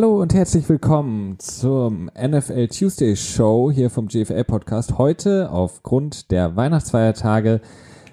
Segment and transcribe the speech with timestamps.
[0.00, 4.96] Hallo und herzlich willkommen zum NFL Tuesday Show hier vom GFL Podcast.
[4.96, 7.60] Heute aufgrund der Weihnachtsfeiertage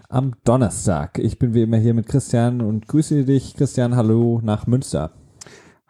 [0.10, 1.20] am Donnerstag.
[1.20, 3.96] Ich bin wie immer hier mit Christian und grüße dich, Christian.
[3.96, 5.12] Hallo nach Münster.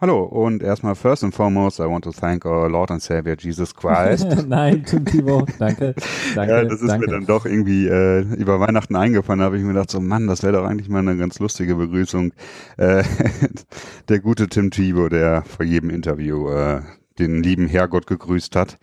[0.01, 3.73] Hallo und erstmal first and foremost, I want to thank our Lord and Savior Jesus
[3.73, 4.25] Christ.
[4.45, 5.95] Nein, Tim Thibault, danke,
[6.35, 6.53] danke.
[6.53, 7.05] Ja, das ist danke.
[7.05, 10.27] mir dann doch irgendwie äh, über Weihnachten eingefallen, da habe ich mir gedacht, so Mann,
[10.27, 12.33] das wäre doch eigentlich mal eine ganz lustige Begrüßung.
[12.75, 13.05] Äh,
[14.09, 16.81] der gute Tim Thibault, der vor jedem Interview äh,
[17.17, 18.77] den lieben Herrgott gegrüßt hat.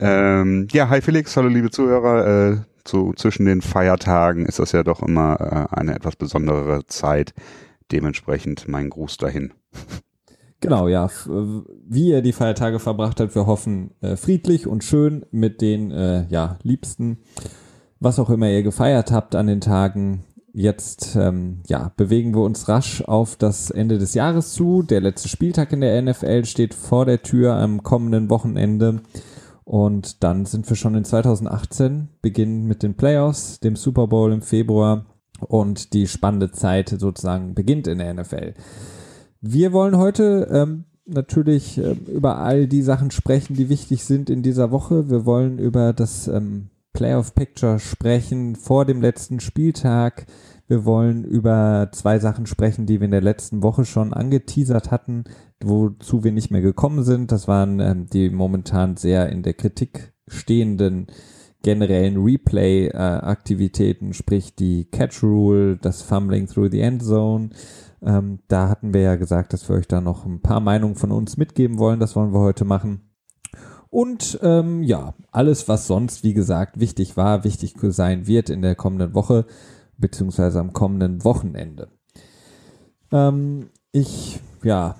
[0.00, 2.26] Ähm, ja, hi Felix, hallo liebe Zuhörer.
[2.26, 7.32] Äh, so zwischen den Feiertagen ist das ja doch immer äh, eine etwas besondere Zeit.
[7.90, 9.54] Dementsprechend mein Gruß dahin.
[10.62, 11.10] Genau, ja.
[11.26, 16.24] Wie ihr die Feiertage verbracht habt, wir hoffen äh, friedlich und schön mit den äh,
[16.28, 17.18] ja, Liebsten,
[17.98, 20.22] was auch immer ihr gefeiert habt an den Tagen.
[20.52, 24.82] Jetzt ähm, ja, bewegen wir uns rasch auf das Ende des Jahres zu.
[24.82, 29.00] Der letzte Spieltag in der NFL steht vor der Tür am kommenden Wochenende.
[29.64, 34.42] Und dann sind wir schon in 2018, beginnen mit den Playoffs, dem Super Bowl im
[34.42, 35.06] Februar
[35.40, 38.54] und die spannende Zeit sozusagen beginnt in der NFL.
[39.44, 44.42] Wir wollen heute ähm, natürlich äh, über all die Sachen sprechen, die wichtig sind in
[44.42, 45.10] dieser Woche.
[45.10, 50.26] Wir wollen über das ähm, Playoff Picture sprechen vor dem letzten Spieltag.
[50.68, 55.24] Wir wollen über zwei Sachen sprechen, die wir in der letzten Woche schon angeteasert hatten,
[55.60, 57.32] wozu wir nicht mehr gekommen sind.
[57.32, 61.08] Das waren ähm, die momentan sehr in der Kritik stehenden
[61.62, 67.50] generellen Replay-Aktivitäten, sprich die Catch Rule, das Fumbling through the End Zone.
[68.02, 71.12] Ähm, da hatten wir ja gesagt, dass wir euch da noch ein paar Meinungen von
[71.12, 72.00] uns mitgeben wollen.
[72.00, 73.12] Das wollen wir heute machen.
[73.90, 78.74] Und ähm, ja, alles, was sonst, wie gesagt, wichtig war, wichtig sein wird in der
[78.74, 79.44] kommenden Woche,
[79.98, 81.88] beziehungsweise am kommenden Wochenende.
[83.12, 84.96] Ähm, ich, ja,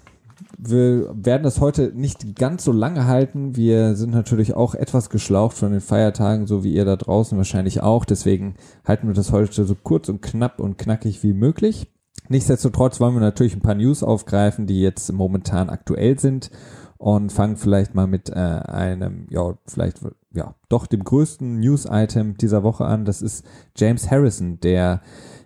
[0.64, 3.56] wir werden das heute nicht ganz so lange halten.
[3.56, 7.82] Wir sind natürlich auch etwas geschlaucht von den Feiertagen, so wie ihr da draußen wahrscheinlich
[7.82, 8.04] auch.
[8.04, 11.90] Deswegen halten wir das heute so kurz und knapp und knackig wie möglich.
[12.28, 16.52] Nichtsdestotrotz wollen wir natürlich ein paar News aufgreifen, die jetzt momentan aktuell sind
[16.96, 19.98] und fangen vielleicht mal mit äh, einem, ja, vielleicht,
[20.32, 23.04] ja, doch dem größten News-Item dieser Woche an.
[23.04, 23.44] Das ist
[23.76, 25.00] James Harrison, der,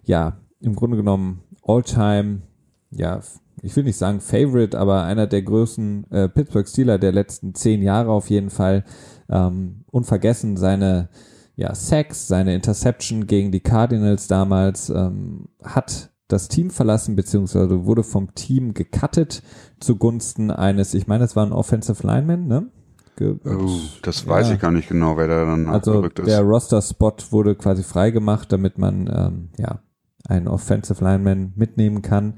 [0.04, 2.42] ja, im Grunde genommen All-Time,
[2.90, 3.20] ja,
[3.62, 7.82] ich will nicht sagen Favorite, aber einer der größten äh, Pittsburgh Steeler der letzten zehn
[7.82, 8.84] Jahre auf jeden Fall.
[9.28, 11.08] Ähm, unvergessen seine
[11.56, 18.02] ja, Sacks, seine Interception gegen die Cardinals damals, ähm, hat das Team verlassen, beziehungsweise wurde
[18.02, 19.42] vom Team gecuttet
[19.80, 22.70] zugunsten eines, ich meine, es war ein Offensive Lineman, ne?
[23.16, 24.54] Ge oh, das weiß ja.
[24.54, 26.18] ich gar nicht genau, wer da dann also ist.
[26.26, 29.80] Der Roster-Spot wurde quasi freigemacht, damit man ähm, ja
[30.28, 32.34] einen Offensive Lineman mitnehmen kann.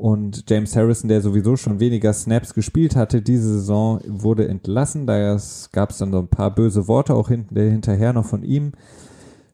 [0.00, 5.06] Und James Harrison, der sowieso schon weniger Snaps gespielt hatte, diese Saison wurde entlassen.
[5.06, 5.36] Da
[5.72, 8.72] gab es dann so ein paar böse Worte auch hinterher noch von ihm.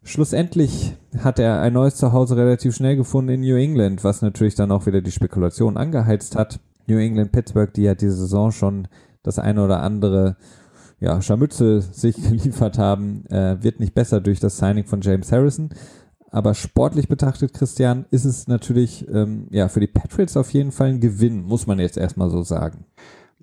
[0.05, 4.71] Schlussendlich hat er ein neues Zuhause relativ schnell gefunden in New England, was natürlich dann
[4.71, 6.61] auch wieder die Spekulation angeheizt hat.
[6.87, 8.87] New England, Pittsburgh, die ja diese Saison schon
[9.25, 10.37] das eine oder andere
[11.01, 15.71] ja, Scharmützel sich geliefert haben, äh, wird nicht besser durch das Signing von James Harrison.
[16.31, 20.89] Aber sportlich betrachtet, Christian, ist es natürlich ähm, ja für die Patriots auf jeden Fall
[20.89, 22.85] ein Gewinn, muss man jetzt erstmal so sagen.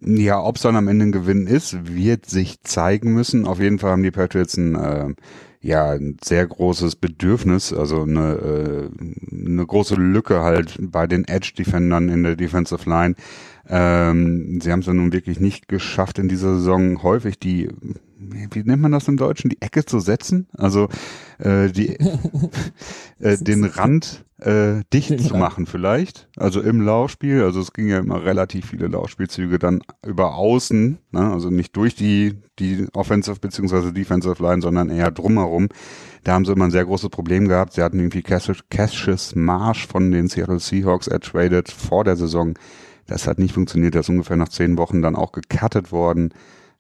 [0.02, 3.48] Ja, ob es dann am Ende ein Gewinn ist, wird sich zeigen müssen.
[3.48, 5.14] Auf jeden Fall haben die Patriots ein äh,
[5.64, 8.90] ja ein sehr großes Bedürfnis, also eine, äh,
[9.32, 13.16] eine große Lücke halt bei den Edge-Defendern in der Defensive Line.
[13.68, 17.70] Ähm, sie haben es ja nun wirklich nicht geschafft, in dieser Saison häufig die,
[18.18, 20.48] wie nennt man das im Deutschen, die Ecke zu setzen?
[20.58, 20.90] Also
[21.40, 21.90] äh, die,
[23.20, 26.28] äh, den Rand äh, dicht zu machen vielleicht.
[26.36, 31.32] Also im Laufspiel, also es ging ja immer relativ viele Laufspielzüge dann über außen, ne?
[31.32, 33.92] also nicht durch die, die Offensive bzw.
[33.92, 35.70] Defensive Line, sondern eher drumherum.
[36.26, 37.74] Da haben sie immer ein sehr großes Problem gehabt.
[37.74, 42.56] Sie hatten irgendwie Cassius Marsh von den Seattle Seahawks ertradet vor der Saison
[43.08, 43.94] das hat nicht funktioniert.
[43.94, 46.34] Der ist ungefähr nach zehn Wochen dann auch gecuttet worden.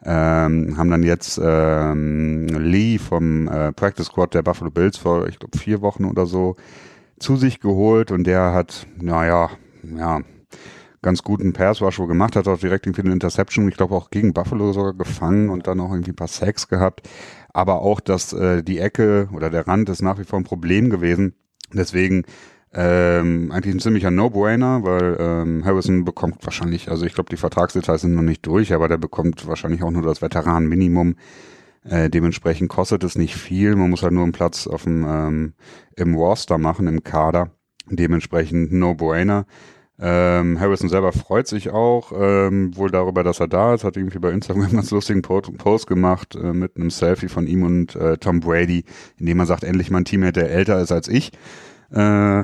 [0.05, 5.39] Ähm, haben dann jetzt ähm, Lee vom äh, Practice Squad der Buffalo Bills vor, ich
[5.39, 6.57] glaube, vier Wochen oder so
[7.19, 9.49] zu sich geholt und der hat, naja,
[9.97, 10.21] ja,
[11.01, 14.33] ganz guten Pass Rush gemacht, hat auch direkt irgendwie eine Interception, ich glaube auch gegen
[14.33, 17.07] Buffalo sogar gefangen und dann auch irgendwie ein paar Sacks gehabt.
[17.53, 20.89] Aber auch, dass äh, die Ecke oder der Rand ist nach wie vor ein Problem
[20.89, 21.35] gewesen.
[21.71, 22.23] Deswegen
[22.73, 28.01] ähm, eigentlich ein ziemlicher No-Brainer, weil ähm, Harrison bekommt wahrscheinlich, also ich glaube, die Vertragsdetails
[28.01, 31.15] sind noch nicht durch, aber der bekommt wahrscheinlich auch nur das Veteran-Minimum.
[31.83, 33.75] Äh, dementsprechend kostet es nicht viel.
[33.75, 35.53] Man muss halt nur einen Platz auf dem, ähm,
[35.95, 37.51] im Roster machen, im Kader.
[37.87, 39.45] Dementsprechend No-Brainer.
[39.99, 43.83] Ähm, Harrison selber freut sich auch ähm, wohl darüber, dass er da ist.
[43.83, 47.63] Hat irgendwie bei Instagram einen ganz lustigen Post gemacht äh, mit einem Selfie von ihm
[47.63, 48.85] und äh, Tom Brady,
[49.17, 51.31] in dem er sagt, endlich mal ein Teammate, der älter ist als ich.
[51.91, 52.43] Äh,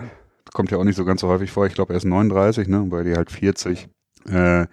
[0.54, 1.66] kommt ja auch nicht so ganz so häufig vor.
[1.66, 2.82] Ich glaube, er ist 39, ne?
[2.82, 3.90] Und Brady halt 40.
[4.26, 4.68] Äh,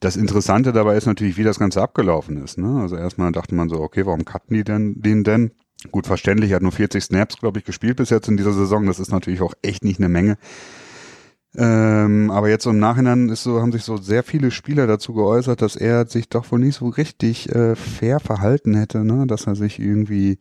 [0.00, 2.58] das Interessante dabei ist natürlich, wie das Ganze abgelaufen ist.
[2.58, 2.80] Ne?
[2.82, 5.52] Also erstmal dachte man so, okay, warum cutten die denn den denn?
[5.90, 8.86] Gut verständlich, er hat nur 40 Snaps, glaube ich, gespielt bis jetzt in dieser Saison.
[8.86, 10.36] Das ist natürlich auch echt nicht eine Menge.
[11.56, 15.62] Ähm, aber jetzt im Nachhinein ist so, haben sich so sehr viele Spieler dazu geäußert,
[15.62, 19.26] dass er sich doch wohl nicht so richtig äh, fair verhalten hätte, ne?
[19.26, 20.38] dass er sich irgendwie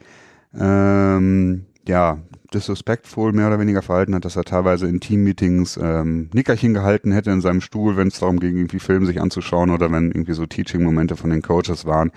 [0.57, 2.19] ähm, ja
[2.53, 7.31] disrespectful mehr oder weniger verhalten hat, dass er teilweise in Teammeetings ähm, Nickerchen gehalten hätte
[7.31, 10.45] in seinem Stuhl, wenn es darum ging, irgendwie Filme sich anzuschauen oder wenn irgendwie so
[10.45, 12.11] Teaching-Momente von den Coaches waren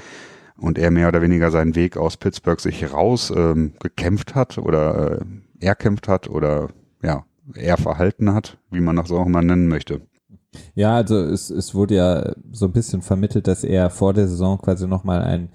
[0.58, 5.20] und er mehr oder weniger seinen Weg aus Pittsburgh sich raus ähm, gekämpft hat oder
[5.20, 6.68] äh, erkämpft hat oder
[7.02, 7.24] ja,
[7.54, 10.02] er verhalten hat, wie man das auch immer nennen möchte.
[10.74, 14.58] Ja, also es, es wurde ja so ein bisschen vermittelt, dass er vor der Saison
[14.58, 15.50] quasi nochmal einen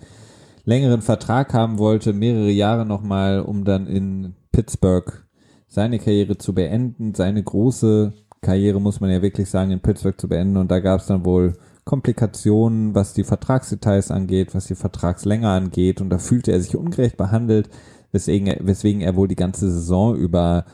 [0.71, 5.25] längeren Vertrag haben wollte, mehrere Jahre nochmal, um dann in Pittsburgh
[5.67, 10.29] seine Karriere zu beenden, seine große Karriere, muss man ja wirklich sagen, in Pittsburgh zu
[10.29, 10.55] beenden.
[10.55, 15.99] Und da gab es dann wohl Komplikationen, was die Vertragsdetails angeht, was die Vertragslänge angeht.
[15.99, 17.69] Und da fühlte er sich ungerecht behandelt,
[18.13, 20.65] weswegen er, weswegen er wohl die ganze Saison über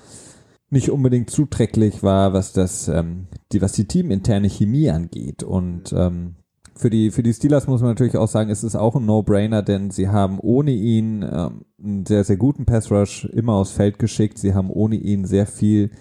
[0.70, 5.42] nicht unbedingt zuträglich war, was das, ähm, die, was die teaminterne Chemie angeht.
[5.42, 6.36] Und ähm,
[6.78, 9.62] für die, für die Steelers muss man natürlich auch sagen, es ist auch ein No-Brainer,
[9.62, 14.38] denn sie haben ohne ihn ähm, einen sehr, sehr guten Pass-Rush immer aufs Feld geschickt.
[14.38, 15.92] Sie haben ohne ihn sehr viel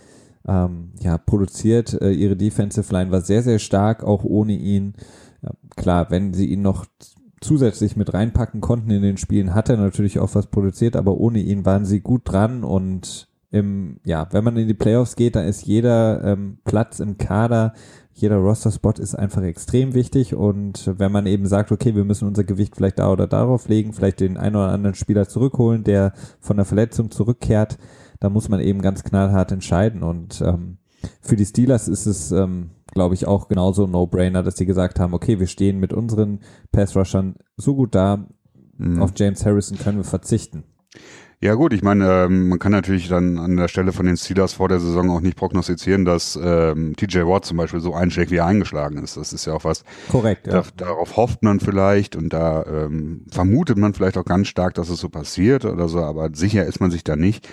[0.46, 2.00] ähm, ja, produziert.
[2.00, 4.94] Äh, ihre Defensive Line war sehr, sehr stark, auch ohne ihn.
[5.42, 6.86] Ja, klar, wenn sie ihn noch
[7.40, 11.40] zusätzlich mit reinpacken konnten in den Spielen, hat er natürlich auch was produziert, aber ohne
[11.40, 15.46] ihn waren sie gut dran und im, ja, wenn man in die Playoffs geht, dann
[15.46, 17.74] ist jeder ähm, Platz im Kader,
[18.16, 22.44] jeder Roster-Spot ist einfach extrem wichtig und wenn man eben sagt, okay, wir müssen unser
[22.44, 26.56] Gewicht vielleicht da oder darauf legen, vielleicht den einen oder anderen Spieler zurückholen, der von
[26.56, 27.76] der Verletzung zurückkehrt,
[28.18, 30.78] da muss man eben ganz knallhart entscheiden und ähm,
[31.20, 34.98] für die Steelers ist es, ähm, glaube ich, auch genauso ein No-Brainer, dass sie gesagt
[34.98, 36.40] haben, okay, wir stehen mit unseren
[36.72, 38.26] Pass-Rushern so gut da,
[38.78, 39.02] mhm.
[39.02, 40.64] auf James Harrison können wir verzichten.
[41.38, 44.54] Ja gut, ich meine, ähm, man kann natürlich dann an der Stelle von den Steelers
[44.54, 48.36] vor der Saison auch nicht prognostizieren, dass ähm, TJ Watt zum Beispiel so einschlägt, wie
[48.36, 49.18] er eingeschlagen ist.
[49.18, 49.84] Das ist ja auch was.
[50.08, 50.46] Korrekt.
[50.46, 50.62] Ja.
[50.62, 54.88] Da, darauf hofft man vielleicht und da ähm, vermutet man vielleicht auch ganz stark, dass
[54.88, 57.46] es so passiert oder so, aber sicher ist man sich da nicht.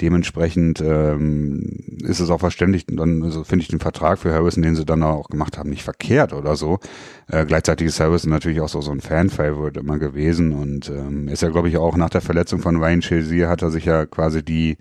[0.00, 4.76] Dementsprechend ähm, ist es auch verständlich, dann also finde ich den Vertrag für Harrison, den
[4.76, 6.78] sie dann auch gemacht haben, nicht verkehrt oder so.
[7.26, 11.42] Äh, gleichzeitig ist Harrison natürlich auch so, so ein Fan-Favorite immer gewesen und ähm, ist
[11.42, 14.44] ja, glaube ich, auch nach der Verletzung von Ryan Shazier hat er sich ja quasi
[14.44, 14.76] die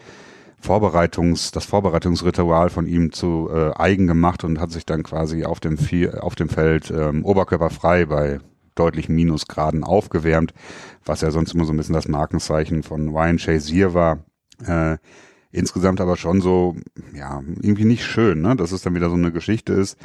[0.59, 5.59] Vorbereitungs, das Vorbereitungsritual von ihm zu äh, eigen gemacht und hat sich dann quasi auf
[5.59, 5.77] dem,
[6.19, 8.39] auf dem Feld ähm, oberkörperfrei bei
[8.75, 10.53] deutlichen Minusgraden aufgewärmt,
[11.05, 14.19] was ja sonst immer so ein bisschen das Markenzeichen von Ryan Shazier war.
[14.65, 14.97] Äh,
[15.51, 16.75] insgesamt aber schon so,
[17.13, 18.55] ja, irgendwie nicht schön, ne?
[18.55, 19.97] Dass es dann wieder so eine Geschichte ist.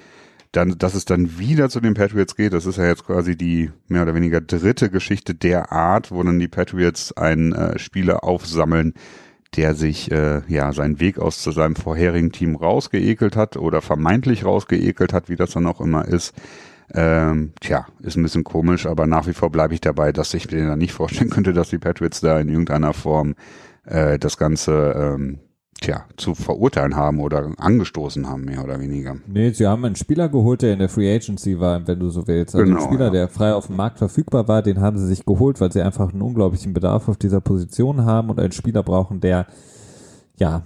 [0.53, 3.71] Dann, dass es dann wieder zu den Patriots geht, das ist ja jetzt quasi die
[3.89, 8.93] mehr oder weniger dritte Geschichte der Art, wo dann die Patriots einen äh, Spieler aufsammeln,
[9.57, 14.45] der sich äh, ja seinen Weg aus zu seinem vorherigen Team rausgeekelt hat oder vermeintlich
[14.45, 16.35] rausgeekelt hat, wie das dann auch immer ist.
[16.95, 20.51] Ähm, tja, ist ein bisschen komisch, aber nach wie vor bleibe ich dabei, dass ich
[20.51, 23.35] mir dann nicht vorstellen könnte, dass die Patriots da in irgendeiner Form
[23.85, 25.41] äh, das Ganze ähm,
[25.83, 29.17] tja, zu verurteilen haben oder angestoßen haben, mehr oder weniger.
[29.27, 32.27] Nee, sie haben einen Spieler geholt, der in der Free Agency war, wenn du so
[32.27, 32.55] willst.
[32.55, 33.11] Also genau, einen Spieler, ja.
[33.11, 36.13] der frei auf dem Markt verfügbar war, den haben sie sich geholt, weil sie einfach
[36.13, 39.47] einen unglaublichen Bedarf auf dieser Position haben und einen Spieler brauchen, der
[40.39, 40.63] ja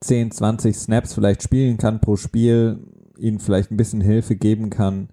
[0.00, 2.78] 10, 20 Snaps vielleicht spielen kann pro Spiel,
[3.18, 5.08] ihnen vielleicht ein bisschen Hilfe geben kann.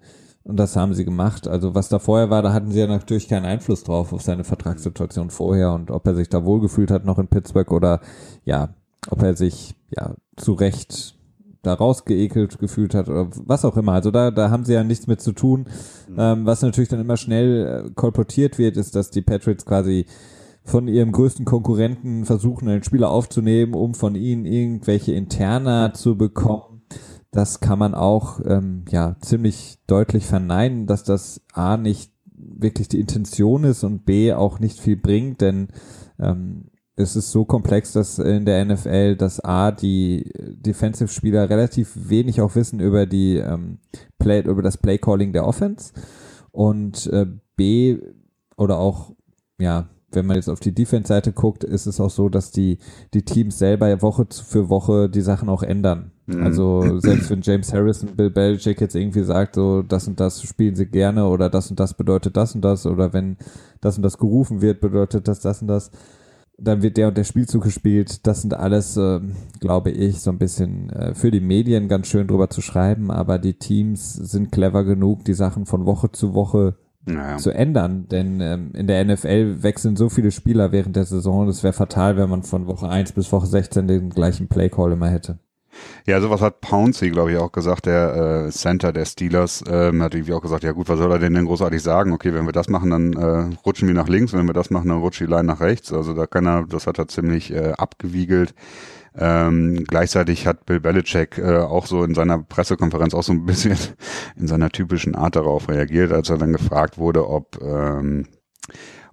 [0.46, 1.48] Und das haben sie gemacht.
[1.48, 4.44] Also was da vorher war, da hatten sie ja natürlich keinen Einfluss drauf auf seine
[4.44, 8.00] Vertragssituation vorher und ob er sich da wohlgefühlt hat noch in Pittsburgh oder
[8.44, 8.68] ja,
[9.10, 11.16] ob er sich ja zu Recht
[11.62, 13.92] da rausgeekelt gefühlt hat oder was auch immer.
[13.92, 15.66] Also da, da haben sie ja nichts mit zu tun.
[16.08, 16.16] Mhm.
[16.16, 20.06] Ähm, was natürlich dann immer schnell äh, kolportiert wird, ist, dass die Patriots quasi
[20.62, 26.75] von ihrem größten Konkurrenten versuchen, einen Spieler aufzunehmen, um von ihnen irgendwelche Interna zu bekommen
[27.30, 33.00] das kann man auch ähm, ja ziemlich deutlich verneinen, dass das A nicht wirklich die
[33.00, 35.68] Intention ist und B auch nicht viel bringt, denn
[36.18, 42.40] ähm, es ist so komplex, dass in der NFL das A die Defensive-Spieler relativ wenig
[42.40, 43.78] auch wissen über die ähm,
[44.18, 45.92] Play, über das Play-Calling der Offense
[46.52, 47.98] und äh, B
[48.56, 49.12] oder auch
[49.58, 52.78] ja wenn man jetzt auf die Defense-Seite guckt, ist es auch so, dass die,
[53.14, 56.12] die Teams selber Woche für Woche die Sachen auch ändern.
[56.26, 56.42] Mhm.
[56.42, 60.74] Also selbst wenn James Harrison, Bill Belichick jetzt irgendwie sagt, so das und das spielen
[60.74, 63.36] sie gerne oder das und das bedeutet das und das oder wenn
[63.80, 65.90] das und das gerufen wird, bedeutet das das und das,
[66.58, 68.26] dann wird der und der Spielzug gespielt.
[68.26, 69.20] Das sind alles, äh,
[69.60, 73.38] glaube ich, so ein bisschen äh, für die Medien ganz schön drüber zu schreiben, aber
[73.38, 77.36] die Teams sind clever genug, die Sachen von Woche zu Woche naja.
[77.36, 78.08] zu ändern.
[78.08, 82.16] Denn ähm, in der NFL wechseln so viele Spieler während der Saison, das wäre fatal,
[82.16, 85.38] wenn man von Woche 1 bis Woche 16 den gleichen Playcall immer hätte.
[86.06, 90.14] Ja, sowas hat Pouncey, glaube ich, auch gesagt, der äh, Center der Steelers, ähm, hat
[90.14, 92.12] irgendwie auch gesagt, ja gut, was soll er denn denn großartig sagen?
[92.12, 94.88] Okay, wenn wir das machen, dann äh, rutschen wir nach links, wenn wir das machen,
[94.88, 95.92] dann rutscht die Line nach rechts.
[95.92, 98.54] Also da kann er, das hat er ziemlich äh, abgewiegelt.
[99.18, 103.76] Ähm, gleichzeitig hat Bill Belichick äh, auch so in seiner Pressekonferenz auch so ein bisschen
[104.36, 108.26] in seiner typischen Art darauf reagiert, als er dann gefragt wurde, ob ähm,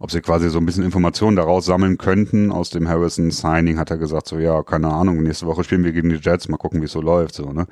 [0.04, 2.52] ob sie quasi so ein bisschen Informationen daraus sammeln könnten.
[2.52, 6.10] Aus dem Harrison-Signing hat er gesagt, so ja, keine Ahnung, nächste Woche spielen wir gegen
[6.10, 7.36] die Jets, mal gucken, wie es so läuft.
[7.36, 7.68] So, ne?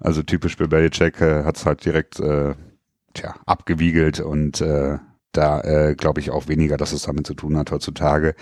[0.00, 2.54] Also typisch für Belichick äh, hat es halt direkt äh,
[3.12, 4.96] tja, abgewiegelt und äh,
[5.32, 8.34] da äh, glaube ich auch weniger, dass es damit zu tun hat heutzutage.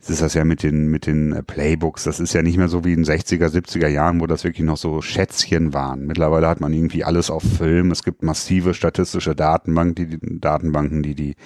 [0.00, 2.68] Es ist das ja mit den, mit den äh, Playbooks, das ist ja nicht mehr
[2.68, 6.06] so wie in 60er, 70er Jahren, wo das wirklich noch so Schätzchen waren.
[6.06, 7.92] Mittlerweile hat man irgendwie alles auf Film.
[7.92, 11.36] Es gibt massive statistische Datenbanken, die, Datenbanken, die die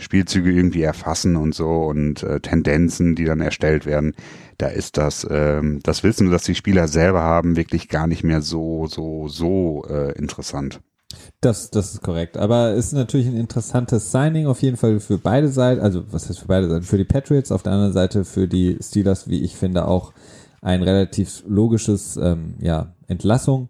[0.00, 4.14] Spielzüge irgendwie erfassen und so und äh, Tendenzen, die dann erstellt werden,
[4.58, 8.42] da ist das, ähm, das Wissen, das die Spieler selber haben, wirklich gar nicht mehr
[8.42, 10.80] so, so, so äh, interessant.
[11.40, 12.36] Das, das ist korrekt.
[12.36, 15.80] Aber es ist natürlich ein interessantes Signing auf jeden Fall für beide Seiten.
[15.80, 16.84] Also, was heißt für beide Seiten?
[16.84, 20.12] Für die Patriots, auf der anderen Seite für die Steelers, wie ich finde, auch
[20.60, 23.68] ein relativ logisches, ähm, ja, Entlassung.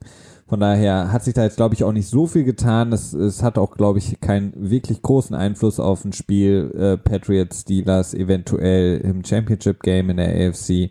[0.50, 2.92] Von daher hat sich da jetzt, glaube ich, auch nicht so viel getan.
[2.92, 7.60] Es, es hat auch, glaube ich, keinen wirklich großen Einfluss auf ein Spiel äh, Patriots
[7.60, 10.90] Steelers eventuell im Championship Game in der AFC.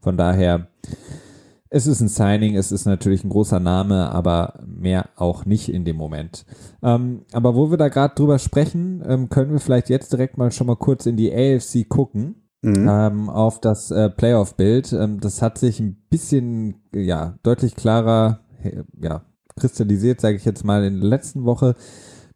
[0.00, 0.66] Von daher,
[1.70, 5.84] es ist ein Signing, es ist natürlich ein großer Name, aber mehr auch nicht in
[5.84, 6.44] dem Moment.
[6.82, 10.50] Ähm, aber wo wir da gerade drüber sprechen, ähm, können wir vielleicht jetzt direkt mal
[10.50, 12.42] schon mal kurz in die AFC gucken.
[12.62, 12.88] Mhm.
[12.90, 14.92] Ähm, auf das äh, Playoff-Bild.
[14.94, 18.40] Ähm, das hat sich ein bisschen, ja, deutlich klarer
[19.00, 19.22] ja,
[19.58, 21.74] kristallisiert, sage ich jetzt mal, in der letzten Woche.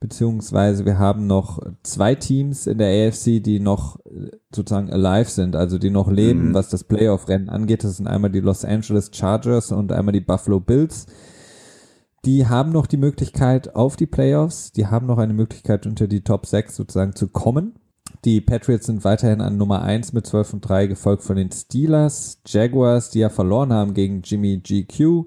[0.00, 5.54] Beziehungsweise wir haben noch zwei Teams in der AFC, die noch äh, sozusagen alive sind,
[5.54, 6.54] also die noch leben, mhm.
[6.54, 7.84] was das Playoff-Rennen angeht.
[7.84, 11.06] Das sind einmal die Los Angeles Chargers und einmal die Buffalo Bills.
[12.24, 14.72] Die haben noch die Möglichkeit auf die Playoffs.
[14.72, 17.74] Die haben noch eine Möglichkeit, unter die Top 6 sozusagen zu kommen.
[18.24, 22.40] Die Patriots sind weiterhin an Nummer 1 mit 12 und 3, gefolgt von den Steelers,
[22.46, 25.26] Jaguars, die ja verloren haben gegen Jimmy GQ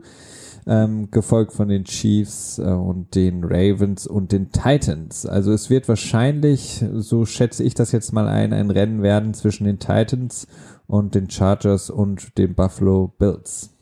[0.67, 5.25] ähm, gefolgt von den Chiefs äh, und den Ravens und den Titans.
[5.25, 9.65] Also es wird wahrscheinlich, so schätze ich das jetzt mal ein, ein Rennen werden zwischen
[9.65, 10.47] den Titans
[10.87, 13.72] und den Chargers und den Buffalo Bills.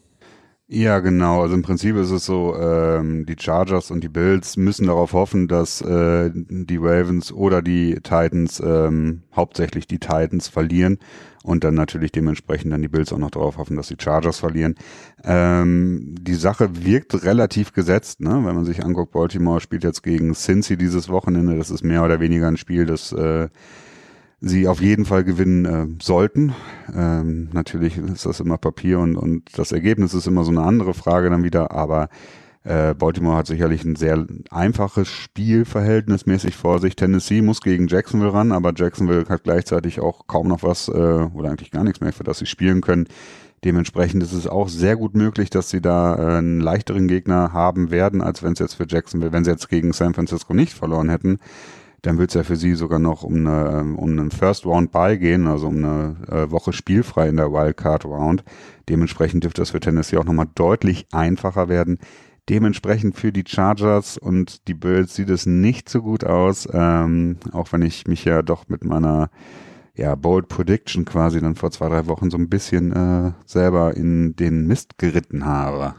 [0.73, 1.41] Ja, genau.
[1.41, 5.49] Also im Prinzip ist es so, ähm, die Chargers und die Bills müssen darauf hoffen,
[5.49, 10.99] dass äh, die Ravens oder die Titans, ähm, hauptsächlich die Titans, verlieren
[11.43, 14.75] und dann natürlich dementsprechend dann die Bills auch noch darauf hoffen, dass die Chargers verlieren.
[15.25, 18.29] Ähm, die Sache wirkt relativ gesetzt, ne?
[18.29, 21.57] wenn man sich anguckt, Baltimore spielt jetzt gegen Cincy dieses Wochenende.
[21.57, 23.49] Das ist mehr oder weniger ein Spiel, das äh,
[24.41, 26.53] sie auf jeden Fall gewinnen äh, sollten.
[26.93, 30.95] Ähm, natürlich ist das immer Papier und, und das Ergebnis ist immer so eine andere
[30.95, 32.09] Frage dann wieder, aber
[32.63, 36.95] äh, Baltimore hat sicherlich ein sehr einfaches Spiel verhältnismäßig vor sich.
[36.95, 41.49] Tennessee muss gegen Jacksonville ran, aber Jacksonville hat gleichzeitig auch kaum noch was äh, oder
[41.49, 43.07] eigentlich gar nichts mehr, für das sie spielen können.
[43.63, 47.91] Dementsprechend ist es auch sehr gut möglich, dass sie da äh, einen leichteren Gegner haben
[47.91, 51.09] werden, als wenn es jetzt für Jacksonville, wenn sie jetzt gegen San Francisco nicht verloren
[51.09, 51.39] hätten
[52.01, 54.91] dann wird es ja für sie sogar noch um, eine, ähm, um einen First Round
[54.91, 58.43] Bye gehen, also um eine äh, Woche spielfrei in der Wildcard Round.
[58.89, 61.99] Dementsprechend dürfte das für Tennessee auch nochmal deutlich einfacher werden.
[62.49, 67.71] Dementsprechend für die Chargers und die Bills sieht es nicht so gut aus, ähm, auch
[67.71, 69.29] wenn ich mich ja doch mit meiner
[69.95, 74.35] ja, Bold Prediction quasi dann vor zwei, drei Wochen so ein bisschen äh, selber in
[74.35, 75.93] den Mist geritten habe.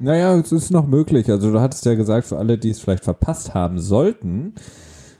[0.00, 1.30] Naja, es ist noch möglich.
[1.30, 4.54] Also du hattest ja gesagt, für alle, die es vielleicht verpasst haben sollten,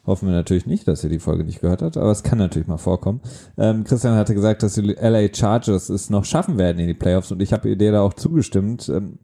[0.09, 2.67] Hoffen wir natürlich nicht, dass ihr die Folge nicht gehört habt, aber es kann natürlich
[2.67, 3.21] mal vorkommen.
[3.59, 7.31] Ähm, Christian hatte gesagt, dass die LA Chargers es noch schaffen werden in die Playoffs
[7.31, 8.89] und ich habe dir da auch zugestimmt.
[8.89, 9.19] Ähm,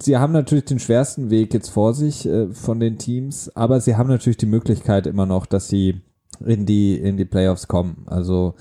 [0.00, 3.96] sie haben natürlich den schwersten Weg jetzt vor sich äh, von den Teams, aber sie
[3.96, 6.02] haben natürlich die Möglichkeit immer noch, dass sie
[6.46, 8.04] in die, in die Playoffs kommen.
[8.06, 8.54] Also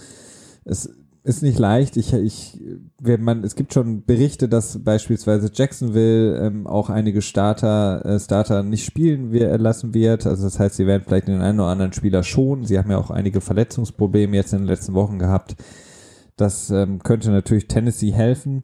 [0.66, 0.90] es
[1.30, 1.96] ist nicht leicht.
[1.96, 2.60] Ich, ich,
[3.00, 8.64] wenn man, es gibt schon Berichte, dass beispielsweise Jacksonville ähm, auch einige Starter, äh, Starter
[8.64, 10.26] nicht spielen wir, lassen wird.
[10.26, 12.66] Also das heißt, sie werden vielleicht den einen oder anderen Spieler schon.
[12.66, 15.56] Sie haben ja auch einige Verletzungsprobleme jetzt in den letzten Wochen gehabt.
[16.36, 18.64] Das ähm, könnte natürlich Tennessee helfen.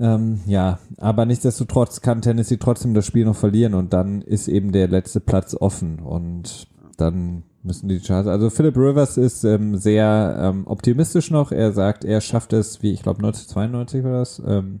[0.00, 4.72] Ähm, ja, aber nichtsdestotrotz kann Tennessee trotzdem das Spiel noch verlieren und dann ist eben
[4.72, 8.28] der letzte Platz offen und dann müssen die Chargers.
[8.28, 11.52] Also Philip Rivers ist ähm, sehr ähm, optimistisch noch.
[11.52, 14.80] Er sagt, er schafft es, wie ich glaube 1992 war das, ähm,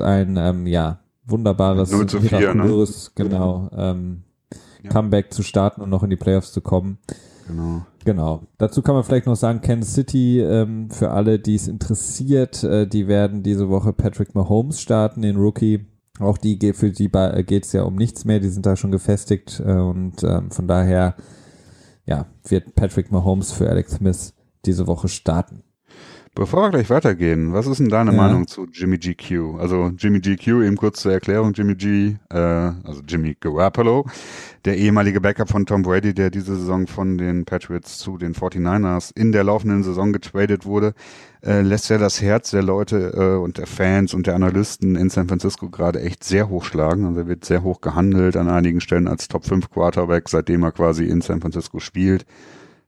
[0.00, 2.86] ein ähm, ja wunderbares, 0 zu 4, ne?
[3.14, 4.24] genau ähm,
[4.82, 4.90] ja.
[4.90, 6.98] Comeback zu starten und noch in die Playoffs zu kommen.
[7.46, 7.86] Genau.
[8.04, 8.42] Genau.
[8.58, 12.86] Dazu kann man vielleicht noch sagen, Kansas City, ähm, für alle, die es interessiert, äh,
[12.86, 15.86] die werden diese Woche Patrick Mahomes starten, den Rookie.
[16.20, 18.92] Auch die, für die äh, geht es ja um nichts mehr, die sind da schon
[18.92, 21.16] gefestigt äh, und ähm, von daher
[22.06, 24.34] ja, wird Patrick Mahomes für Alex Smith
[24.64, 25.62] diese Woche starten.
[26.36, 28.16] Bevor wir gleich weitergehen, was ist denn deine ja.
[28.16, 29.60] Meinung zu Jimmy GQ?
[29.60, 34.04] Also Jimmy GQ, eben kurz zur Erklärung, Jimmy G, äh, also Jimmy Garoppolo,
[34.64, 39.12] der ehemalige Backup von Tom Brady, der diese Saison von den Patriots zu den 49ers
[39.14, 40.94] in der laufenden Saison getradet wurde,
[41.44, 45.10] äh, lässt ja das Herz der Leute äh, und der Fans und der Analysten in
[45.10, 47.04] San Francisco gerade echt sehr hoch schlagen.
[47.04, 50.72] Also er wird sehr hoch gehandelt an einigen Stellen als Top 5 Quarterback, seitdem er
[50.72, 52.26] quasi in San Francisco spielt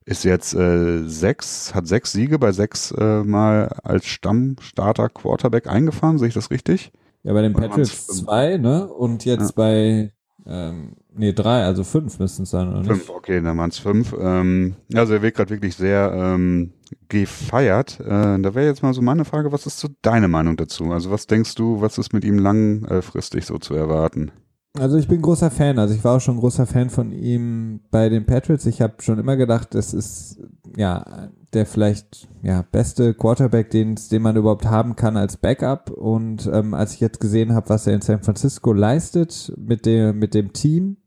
[0.07, 6.19] ist jetzt äh, sechs, hat sechs Siege bei sechs äh, Mal als Stammstarter Quarterback eingefahren,
[6.19, 6.93] sehe ich das richtig?
[7.25, 8.87] Ja, bei den Patriots zwei, ne?
[8.87, 9.53] Und jetzt ja.
[9.57, 10.13] bei
[10.47, 12.89] ähm, nee, drei, also fünf müssten es sein, oder nicht?
[12.89, 14.15] Fünf, okay, dann waren es fünf.
[14.19, 16.73] Ähm, also er wird gerade wirklich sehr ähm,
[17.09, 17.99] gefeiert.
[17.99, 20.93] Äh, da wäre jetzt mal so meine Frage, was ist so deine Meinung dazu?
[20.93, 24.31] Also was denkst du, was ist mit ihm langfristig so zu erwarten?
[24.79, 25.79] Also ich bin großer Fan.
[25.79, 28.67] Also ich war auch schon großer Fan von ihm bei den Patriots.
[28.67, 30.39] Ich habe schon immer gedacht, das ist
[30.77, 35.91] ja der vielleicht ja beste Quarterback, den, den man überhaupt haben kann als Backup.
[35.91, 40.19] Und ähm, als ich jetzt gesehen habe, was er in San Francisco leistet mit dem
[40.19, 40.99] mit dem Team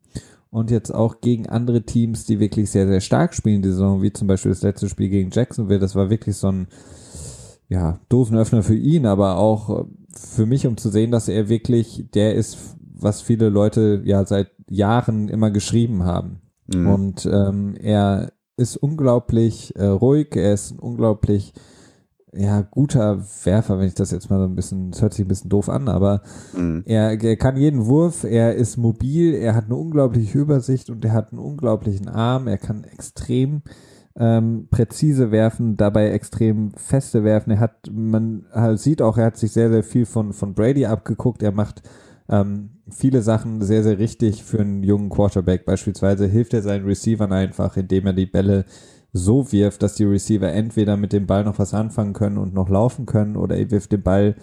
[0.50, 4.12] und jetzt auch gegen andere Teams, die wirklich sehr sehr stark spielen die Saison, wie
[4.12, 6.68] zum Beispiel das letzte Spiel gegen Jacksonville, das war wirklich so ein
[7.68, 12.34] ja Dosenöffner für ihn, aber auch für mich, um zu sehen, dass er wirklich der
[12.34, 12.58] ist
[13.02, 16.42] was viele Leute ja seit Jahren immer geschrieben haben.
[16.68, 16.88] Mhm.
[16.88, 21.54] Und ähm, er ist unglaublich äh, ruhig, er ist ein unglaublich
[22.34, 25.30] ja, guter Werfer, wenn ich das jetzt mal so ein bisschen, das hört sich ein
[25.30, 26.22] bisschen doof an, aber
[26.56, 26.84] mhm.
[26.86, 31.14] er, er kann jeden Wurf, er ist mobil, er hat eine unglaubliche Übersicht und er
[31.14, 33.64] hat einen unglaublichen Arm, er kann extrem
[34.16, 37.52] ähm, präzise werfen, dabei extrem feste werfen.
[37.52, 40.86] Er hat, man halt sieht auch, er hat sich sehr, sehr viel von, von Brady
[40.86, 41.82] abgeguckt, er macht
[42.30, 45.66] ähm, viele Sachen sehr, sehr richtig für einen jungen Quarterback.
[45.66, 48.66] Beispielsweise hilft er seinen Receivern einfach, indem er die Bälle
[49.12, 52.70] so wirft, dass die Receiver entweder mit dem Ball noch was anfangen können und noch
[52.70, 54.36] laufen können oder er wirft den Ball,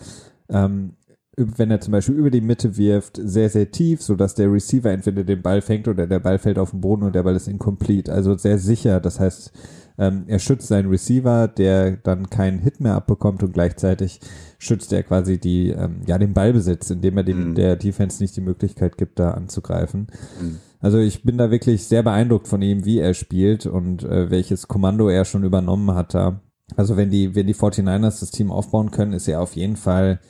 [0.49, 0.95] ähm,
[1.37, 4.91] wenn er zum Beispiel über die Mitte wirft, sehr, sehr tief, so dass der Receiver
[4.91, 7.47] entweder den Ball fängt oder der Ball fällt auf den Boden und der Ball ist
[7.47, 8.13] incomplete.
[8.13, 9.01] Also sehr sicher.
[9.01, 9.53] Das heißt,
[9.99, 14.21] ähm, er schützt seinen Receiver, der dann keinen Hit mehr abbekommt und gleichzeitig
[14.59, 17.55] schützt er quasi die, ähm, ja, den Ballbesitz, indem er dem, mhm.
[17.55, 20.09] der Defense nicht die Möglichkeit gibt, da anzugreifen.
[20.41, 20.59] Mhm.
[20.81, 24.69] Also ich bin da wirklich sehr beeindruckt von ihm, wie er spielt und äh, welches
[24.69, 26.41] Kommando er schon übernommen hat da.
[26.77, 30.21] Also wenn die, wenn die 49ers das Team aufbauen können, ist er auf jeden Fall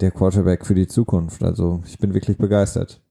[0.00, 1.42] der Quarterback für die Zukunft.
[1.42, 3.02] Also ich bin wirklich begeistert.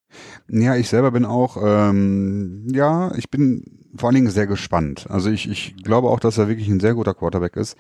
[0.50, 3.64] Ja, ich selber bin auch, ähm, ja, ich bin
[3.96, 5.08] vor allen Dingen sehr gespannt.
[5.10, 7.76] Also ich, ich glaube auch, dass er wirklich ein sehr guter Quarterback ist.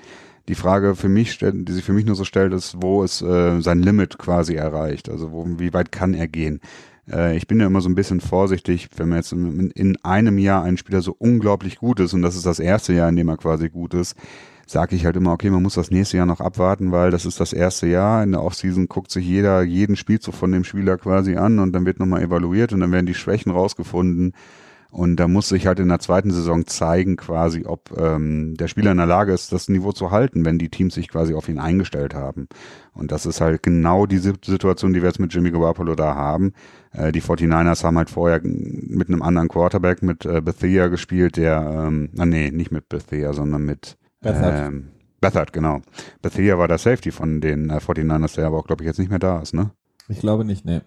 [0.48, 3.62] Die Frage für mich, die sich für mich nur so stellt, ist, wo ist äh,
[3.62, 5.10] sein Limit quasi erreicht?
[5.10, 6.60] Also wo, wie weit kann er gehen?
[7.12, 10.38] Äh, ich bin ja immer so ein bisschen vorsichtig, wenn man jetzt in, in einem
[10.38, 13.30] Jahr ein Spieler so unglaublich gut ist und das ist das erste Jahr, in dem
[13.30, 14.16] er quasi gut ist,
[14.70, 17.40] sage ich halt immer, okay, man muss das nächste Jahr noch abwarten, weil das ist
[17.40, 18.24] das erste Jahr.
[18.24, 21.86] In der Offseason guckt sich jeder jeden Spielzug von dem Spieler quasi an und dann
[21.86, 24.34] wird nochmal evaluiert und dann werden die Schwächen rausgefunden.
[24.92, 28.92] Und da muss sich halt in der zweiten Saison zeigen, quasi, ob ähm, der Spieler
[28.92, 31.60] in der Lage ist, das Niveau zu halten, wenn die Teams sich quasi auf ihn
[31.60, 32.48] eingestellt haben.
[32.94, 36.54] Und das ist halt genau die Situation, die wir jetzt mit Jimmy Garoppolo da haben.
[36.92, 41.86] Äh, die 49ers haben halt vorher mit einem anderen Quarterback, mit äh, Bethea gespielt, der,
[41.88, 44.68] ähm, ah, nee, nicht mit Bethea, sondern mit Bethard.
[44.68, 44.88] Ähm,
[45.22, 45.82] Bethard, genau.
[46.22, 49.10] Bethea war der Safety von den äh, 49ers, der aber auch, glaube ich, jetzt nicht
[49.10, 49.72] mehr da ist, ne?
[50.08, 50.84] Ich glaube nicht, ne.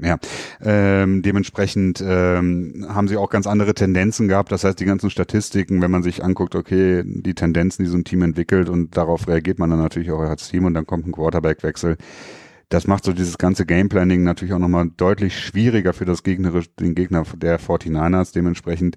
[0.00, 0.16] Ja,
[0.62, 4.50] ähm, dementsprechend ähm, haben sie auch ganz andere Tendenzen gehabt.
[4.50, 8.04] Das heißt, die ganzen Statistiken, wenn man sich anguckt, okay, die Tendenzen, die so ein
[8.04, 11.12] Team entwickelt und darauf reagiert man dann natürlich auch als Team und dann kommt ein
[11.12, 11.98] Quarterback-Wechsel.
[12.70, 16.94] Das macht so dieses ganze Gameplanning natürlich auch nochmal deutlich schwieriger für das Gegner, den
[16.94, 18.32] Gegner der 49ers.
[18.32, 18.96] Dementsprechend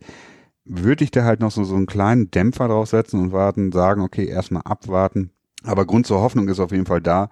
[0.74, 4.26] würde ich da halt noch so, so einen kleinen Dämpfer draufsetzen und warten, sagen, okay,
[4.26, 5.32] erstmal abwarten.
[5.64, 7.30] Aber Grund zur Hoffnung ist auf jeden Fall da,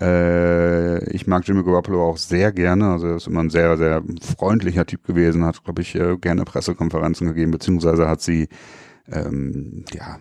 [0.00, 2.90] äh, ich mag Jimmy Garoppolo auch sehr gerne.
[2.90, 4.02] Also er ist immer ein sehr, sehr
[4.38, 8.48] freundlicher Typ gewesen, hat, glaube ich, äh, gerne Pressekonferenzen gegeben, beziehungsweise hat sie
[9.10, 10.18] ähm, ja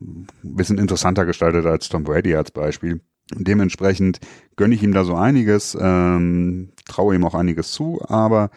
[0.00, 3.00] ein bisschen interessanter gestaltet als Tom Brady als Beispiel.
[3.34, 4.20] Dementsprechend
[4.54, 8.50] gönne ich ihm da so einiges, ähm, traue ihm auch einiges zu, aber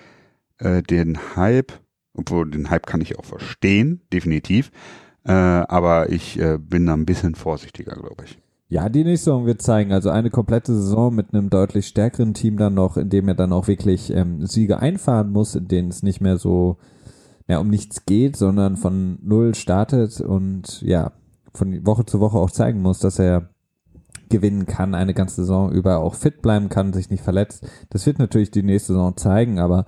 [0.59, 1.73] äh, den Hype,
[2.19, 4.71] obwohl den Hype kann ich auch verstehen, definitiv,
[5.25, 8.39] äh, aber ich äh, bin da ein bisschen vorsichtiger, glaube ich.
[8.71, 9.91] Ja, die nächste Saison wird zeigen.
[9.91, 13.51] Also eine komplette Saison mit einem deutlich stärkeren Team dann noch, in dem er dann
[13.51, 16.77] auch wirklich ähm, Siege einfahren muss, in denen es nicht mehr so
[17.47, 21.13] ja, um nichts geht, sondern von null startet und ja,
[21.51, 23.49] von Woche zu Woche auch zeigen muss, dass er
[24.29, 27.67] gewinnen kann, eine ganze Saison über auch fit bleiben kann, sich nicht verletzt.
[27.89, 29.85] Das wird natürlich die nächste Saison zeigen, aber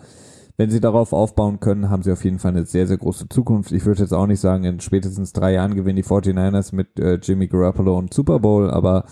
[0.61, 3.71] wenn sie darauf aufbauen können, haben sie auf jeden Fall eine sehr, sehr große Zukunft.
[3.71, 7.15] Ich würde jetzt auch nicht sagen, in spätestens drei Jahren gewinnen die 49ers mit äh,
[7.15, 9.05] Jimmy Garoppolo und Super Bowl, aber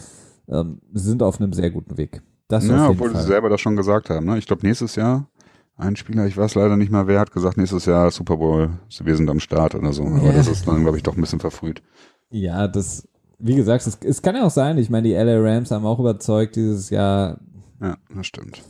[0.47, 2.21] ähm, sie sind auf einem sehr guten Weg.
[2.49, 3.21] Das ja, obwohl Fall.
[3.21, 4.27] sie selber das schon gesagt haben.
[4.27, 4.38] Ne?
[4.38, 5.27] Ich glaube, nächstes Jahr
[5.75, 8.69] ein Spieler, ich weiß leider nicht mehr, wer hat gesagt, nächstes Jahr Super Bowl,
[9.03, 10.05] wir sind am Start oder so.
[10.05, 10.33] Aber ja.
[10.33, 11.81] das ist dann, glaube ich, doch ein bisschen verfrüht.
[12.29, 13.07] Ja, das,
[13.39, 14.77] wie gesagt, es, es kann ja auch sein.
[14.77, 17.39] Ich meine, die LA Rams haben auch überzeugt dieses Jahr.
[17.81, 18.62] Ja, das stimmt.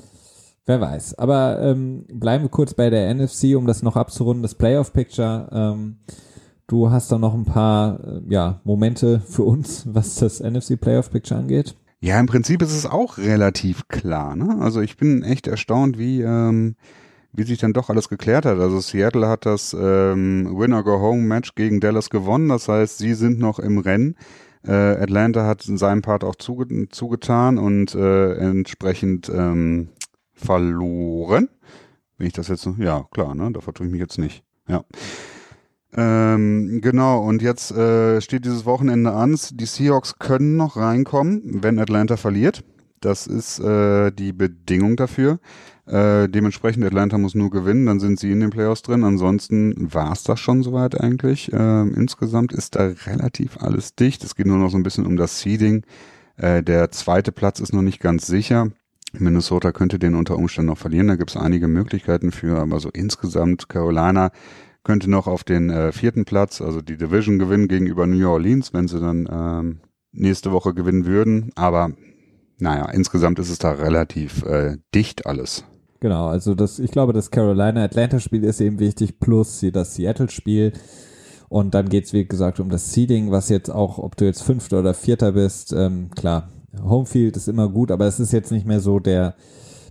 [0.69, 1.15] Wer weiß.
[1.15, 5.49] Aber ähm, bleiben wir kurz bei der NFC, um das noch abzurunden, das Playoff-Picture.
[5.51, 5.97] Ähm,
[6.67, 11.39] du hast da noch ein paar äh, ja, Momente für uns, was das NFC Playoff-Picture
[11.39, 11.75] angeht.
[12.01, 14.35] Ja, im Prinzip ist es auch relativ klar.
[14.35, 14.59] Ne?
[14.61, 16.75] Also ich bin echt erstaunt, wie, ähm,
[17.33, 18.59] wie sich dann doch alles geklärt hat.
[18.59, 22.49] Also Seattle hat das ähm, Winner-Go-Home-Match gegen Dallas gewonnen.
[22.49, 24.17] Das heißt, sie sind noch im Rennen.
[24.63, 29.89] Äh, Atlanta hat in seinem Part auch zuge zugetan und äh, entsprechend ähm,
[30.39, 31.49] verloren.
[32.17, 34.43] Wenn ich das jetzt, ja klar, ne, da vertue ich mich jetzt nicht.
[34.67, 34.83] Ja.
[35.95, 39.37] Ähm, genau, und jetzt äh, steht dieses Wochenende an.
[39.51, 42.63] Die Seahawks können noch reinkommen, wenn Atlanta verliert.
[43.01, 45.39] Das ist äh, die Bedingung dafür.
[45.85, 49.03] Äh, dementsprechend, Atlanta muss nur gewinnen, dann sind sie in den Playoffs drin.
[49.03, 51.51] Ansonsten war es das schon soweit eigentlich.
[51.51, 54.23] Äh, insgesamt ist da relativ alles dicht.
[54.23, 55.83] Es geht nur noch so ein bisschen um das Seeding.
[56.37, 58.69] Äh, der zweite Platz ist noch nicht ganz sicher.
[59.13, 61.07] Minnesota könnte den unter Umständen noch verlieren.
[61.07, 64.31] Da gibt es einige Möglichkeiten für, aber so insgesamt Carolina
[64.83, 68.87] könnte noch auf den äh, vierten Platz, also die Division gewinnen gegenüber New Orleans, wenn
[68.87, 69.79] sie dann ähm,
[70.11, 71.51] nächste Woche gewinnen würden.
[71.55, 71.91] Aber
[72.59, 75.65] naja, insgesamt ist es da relativ äh, dicht alles.
[75.99, 80.73] Genau, also das, ich glaube, das Carolina-Atlanta-Spiel ist eben wichtig, plus das Seattle-Spiel.
[81.49, 84.79] Und dann geht's wie gesagt, um das Seeding, was jetzt auch, ob du jetzt Fünfter
[84.79, 86.49] oder Vierter bist, ähm, klar,
[86.81, 89.35] Homefield ist immer gut, aber es ist jetzt nicht mehr so der,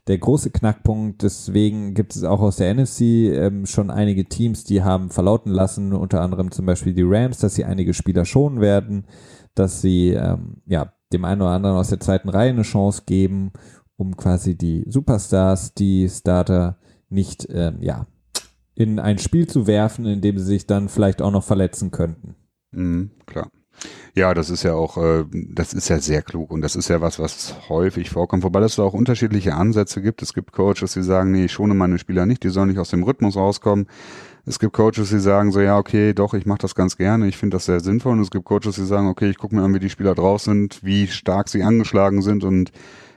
[0.07, 1.23] der große Knackpunkt.
[1.23, 5.93] Deswegen gibt es auch aus der NFC ähm, schon einige Teams, die haben verlauten lassen,
[5.93, 9.07] unter anderem zum Beispiel die Rams, dass sie einige Spieler schonen werden,
[9.55, 13.53] dass sie ähm, ja dem einen oder anderen aus der zweiten Reihe eine Chance geben,
[13.97, 18.07] um quasi die Superstars, die Starter nicht ähm, ja
[18.75, 22.37] in ein Spiel zu werfen, in dem sie sich dann vielleicht auch noch verletzen könnten.
[22.71, 23.51] Mhm, klar.
[24.15, 27.01] Ja, das ist ja auch, äh, das ist ja sehr klug und das ist ja
[27.01, 30.23] was, was häufig vorkommt, wobei es da auch unterschiedliche Ansätze gibt.
[30.23, 32.91] Es gibt Coaches, die sagen, nee, ich schone meine Spieler nicht, die sollen nicht aus
[32.91, 33.87] dem Rhythmus rauskommen.
[34.45, 37.37] Es gibt Coaches, die sagen so, ja, okay, doch, ich mache das ganz gerne, ich
[37.37, 38.13] finde das sehr sinnvoll.
[38.13, 40.41] Und es gibt Coaches, die sagen, okay, ich gucke mir an, wie die Spieler drauf
[40.41, 42.73] sind, wie stark sie angeschlagen sind und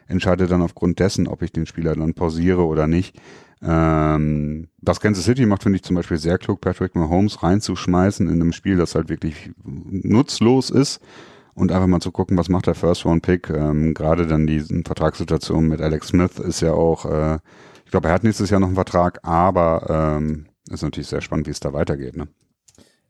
[0.07, 3.15] entscheide dann aufgrund dessen, ob ich den Spieler dann pausiere oder nicht.
[3.63, 8.41] Ähm, was Kansas City macht, finde ich zum Beispiel sehr klug, Patrick Mahomes reinzuschmeißen in
[8.41, 10.99] einem Spiel, das halt wirklich nutzlos ist
[11.53, 13.49] und einfach mal zu gucken, was macht der First Round Pick.
[13.49, 17.37] Ähm, Gerade dann die Vertragssituation mit Alex Smith ist ja auch, äh,
[17.85, 21.47] ich glaube, er hat nächstes Jahr noch einen Vertrag, aber ähm, ist natürlich sehr spannend,
[21.47, 22.15] wie es da weitergeht.
[22.15, 22.27] Ne?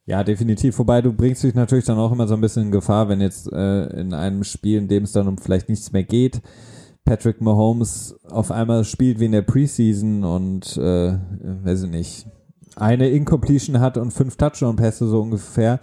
[0.06, 0.78] Ja, definitiv.
[0.80, 3.52] Wobei du bringst dich natürlich dann auch immer so ein bisschen in Gefahr, wenn jetzt
[3.52, 6.42] äh, in einem Spiel, in dem es dann um vielleicht nichts mehr geht,
[7.06, 11.18] Patrick Mahomes auf einmal spielt wie in der Preseason und, äh,
[11.64, 12.28] weiß ich nicht,
[12.76, 15.80] eine Incompletion hat und fünf Touchdown-Pässe so ungefähr,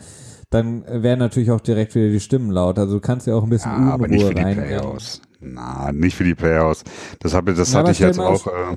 [0.50, 2.78] dann werden natürlich auch direkt wieder die Stimmen laut.
[2.78, 5.20] Also du kannst ja auch ein bisschen ja, Unruhe nicht für die Playoffs.
[5.40, 6.84] Na, nicht für die Playoffs.
[7.20, 8.46] Das, hab, das hatte ich jetzt auch.
[8.46, 8.76] Äh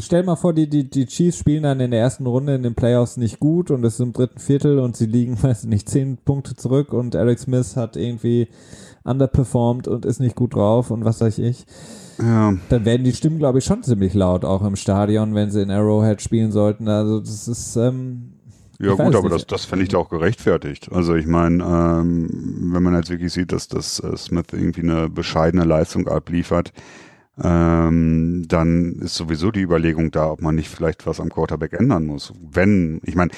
[0.00, 2.74] stell mal vor, die, die, die Chiefs spielen dann in der ersten Runde in den
[2.74, 6.16] Playoffs nicht gut und es ist im dritten Viertel und sie liegen, weiß nicht, zehn
[6.16, 8.48] Punkte zurück und Alex Smith hat irgendwie
[9.04, 11.64] underperformed und ist nicht gut drauf und was weiß ich.
[12.18, 12.54] Ja.
[12.68, 15.70] Dann werden die Stimmen, glaube ich, schon ziemlich laut, auch im Stadion, wenn sie in
[15.70, 16.88] Arrowhead spielen sollten.
[16.88, 18.34] Also das ist, ähm,
[18.78, 20.90] ja gut, aber das, das fände ich da auch gerechtfertigt.
[20.92, 25.08] Also ich meine, ähm, wenn man jetzt wirklich sieht, dass das äh, Smith irgendwie eine
[25.08, 26.72] bescheidene Leistung abliefert,
[27.42, 32.04] ähm, dann ist sowieso die Überlegung da, ob man nicht vielleicht was am Quarterback ändern
[32.04, 32.32] muss.
[32.40, 33.30] Wenn, ich meine,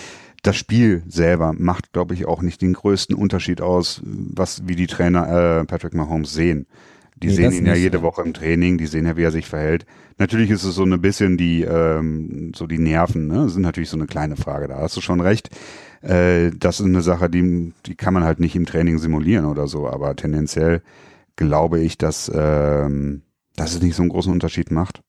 [0.45, 4.87] das Spiel selber macht, glaube ich, auch nicht den größten Unterschied aus, was wie die
[4.87, 6.67] Trainer äh, Patrick Mahomes sehen.
[7.17, 9.47] Die nee, sehen ihn ja jede Woche im Training, die sehen ja, wie er sich
[9.47, 9.87] verhält.
[10.19, 13.45] Natürlich ist es so ein bisschen die, ähm, so die Nerven, ne?
[13.45, 15.49] Das sind natürlich so eine kleine Frage, da hast du schon recht.
[16.03, 19.67] Äh, das ist eine Sache, die, die kann man halt nicht im Training simulieren oder
[19.67, 20.83] so, aber tendenziell
[21.37, 23.23] glaube ich, dass, ähm,
[23.57, 25.01] dass es nicht so einen großen Unterschied macht.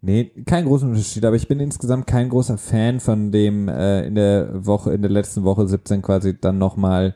[0.00, 4.14] Nee, kein großen Unterschied, aber ich bin insgesamt kein großer Fan von dem äh, in
[4.14, 7.14] der Woche, in der letzten Woche 17 quasi dann nochmal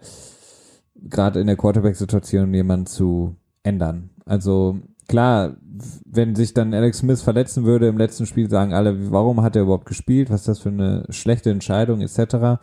[0.95, 4.11] gerade in der Quarterback-Situation jemanden zu ändern.
[4.25, 4.79] Also
[5.09, 5.57] klar,
[6.05, 9.63] wenn sich dann Alex Smith verletzen würde im letzten Spiel, sagen alle, warum hat er
[9.63, 12.61] überhaupt gespielt, was ist das für eine schlechte Entscheidung etc.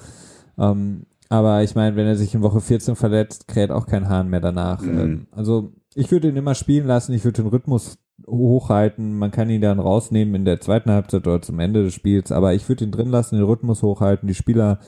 [0.58, 4.30] Ähm, aber ich meine, wenn er sich in Woche 14 verletzt, kräht auch kein Hahn
[4.30, 4.82] mehr danach.
[4.82, 5.00] Mhm.
[5.00, 9.50] Ähm, also ich würde ihn immer spielen lassen, ich würde den Rhythmus hochhalten, man kann
[9.50, 12.86] ihn dann rausnehmen in der zweiten Halbzeit oder zum Ende des Spiels, aber ich würde
[12.86, 14.80] ihn drin lassen, den Rhythmus hochhalten, die Spieler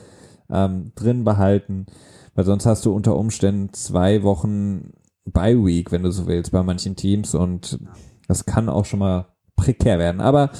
[0.49, 1.87] ähm, drin behalten,
[2.35, 4.93] weil sonst hast du unter Umständen zwei Wochen
[5.25, 7.79] Bye Week, wenn du so willst, bei manchen Teams und
[8.27, 10.21] das kann auch schon mal prekär werden.
[10.21, 10.51] Aber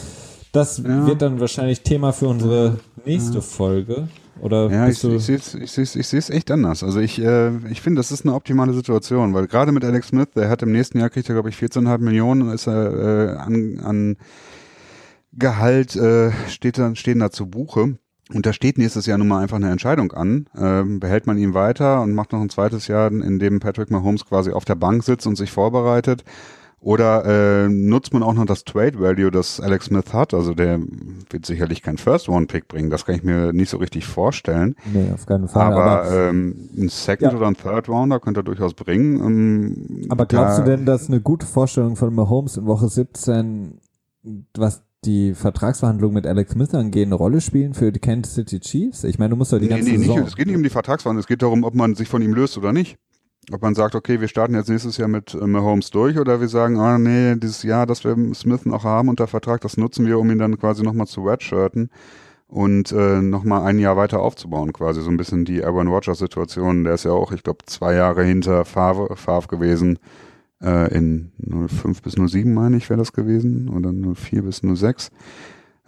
[0.51, 1.05] das ja.
[1.05, 3.41] wird dann wahrscheinlich Thema für unsere nächste ja.
[3.41, 4.07] Folge.
[4.41, 6.83] Oder ja, ich, ich sehe es ich seh's, ich seh's echt anders.
[6.83, 10.29] Also ich, äh, ich finde, das ist eine optimale Situation, weil gerade mit Alex Smith,
[10.35, 13.79] der hat im nächsten Jahr kriegt er, glaube ich, 14,5 Millionen, ist er äh, an,
[13.83, 14.17] an
[15.31, 17.97] Gehalt, äh, steht da, stehen da zu Buche.
[18.33, 20.47] Und da steht nächstes Jahr nun mal einfach eine Entscheidung an.
[20.57, 24.25] Ähm, behält man ihn weiter und macht noch ein zweites Jahr, in dem Patrick Mahomes
[24.25, 26.23] quasi auf der Bank sitzt und sich vorbereitet.
[26.85, 27.25] Oder
[27.65, 30.35] äh, nutzt man auch noch das Trade Value, das Alex Smith hat?
[30.35, 30.79] Also der
[31.31, 32.91] wird sicherlich kein First One Pick bringen.
[32.91, 34.75] Das kann ich mir nicht so richtig vorstellen.
[34.93, 35.63] Nee, auf keinen Fall.
[35.63, 37.37] Aber, aber ähm, ein Second ja.
[37.39, 39.19] oder ein Third Rounder könnte er durchaus bringen.
[39.19, 43.79] Ähm, aber glaubst du denn, dass eine gute Vorstellung von Mahomes in Woche 17,
[44.55, 49.03] was die Vertragsverhandlungen mit Alex Smith angehen, eine Rolle spielen für die Kansas City Chiefs?
[49.05, 50.19] Ich meine, du musst doch die nee, ganze nee, Saison...
[50.19, 52.35] Nicht, es geht nicht um die Vertragsverhandlungen, es geht darum, ob man sich von ihm
[52.35, 52.99] löst oder nicht.
[53.51, 56.47] Ob man sagt, okay, wir starten jetzt nächstes Jahr mit äh, Mahomes durch oder wir
[56.47, 60.19] sagen, ah nee, dieses Jahr, das wir Smith noch haben unter Vertrag, das nutzen wir,
[60.19, 61.89] um ihn dann quasi nochmal zu redshirten
[62.47, 66.83] und äh, nochmal ein Jahr weiter aufzubauen, quasi so ein bisschen die Aaron Rodgers Situation.
[66.83, 69.99] Der ist ja auch, ich glaube, zwei Jahre hinter Favre, Favre gewesen.
[70.61, 75.11] Äh, in 05 bis 07 meine ich wäre das gewesen oder 04 bis 06.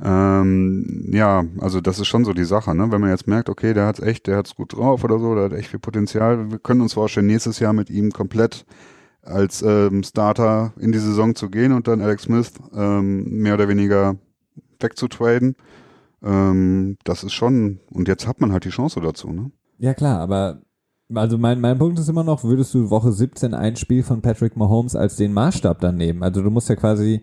[0.04, 2.92] Ähm, ja, also das ist schon so die Sache, ne?
[2.92, 5.46] Wenn man jetzt merkt, okay, der hat's echt, der hat's gut drauf oder so, der
[5.46, 6.52] hat echt viel Potenzial.
[6.52, 8.66] Wir können uns vorstellen, nächstes Jahr mit ihm komplett
[9.24, 13.68] als ähm, Starter in die Saison zu gehen und dann Alex Smith ähm, mehr oder
[13.68, 14.16] weniger
[14.80, 15.56] wegzutraden.
[16.24, 19.52] Ähm, das ist schon, und jetzt hat man halt die Chance dazu, ne?
[19.80, 20.62] Ja klar, aber
[21.14, 24.58] also mein, mein Punkt ist immer noch, würdest du Woche 17 ein Spiel von Patrick
[24.58, 26.24] Mahomes als den Maßstab dann nehmen?
[26.24, 27.22] Also du musst ja quasi,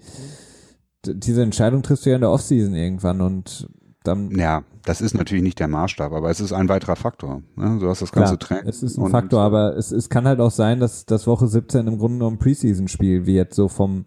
[1.12, 3.68] diese Entscheidung triffst du ja in der Offseason irgendwann und
[4.04, 4.30] dann.
[4.32, 7.42] Ja, das ist natürlich nicht der Maßstab, aber es ist ein weiterer Faktor.
[7.56, 7.78] Ne?
[7.80, 8.68] Du hast das ganze Training.
[8.68, 11.86] Es ist ein Faktor, aber es, es kann halt auch sein, dass das Woche 17
[11.86, 14.04] im Grunde genommen ein Preseason-Spiel wird, so vom,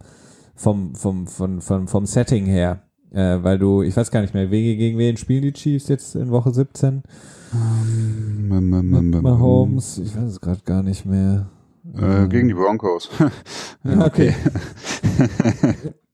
[0.54, 2.82] vom, vom, vom, vom, vom Setting her.
[3.10, 6.30] Äh, weil du, ich weiß gar nicht mehr, gegen wen spielen die Chiefs jetzt in
[6.30, 7.02] Woche 17?
[7.52, 11.48] Um, Mahomes, ich weiß es gerade gar nicht mehr.
[11.96, 13.08] Äh, gegen die Broncos.
[13.84, 14.34] ja, okay.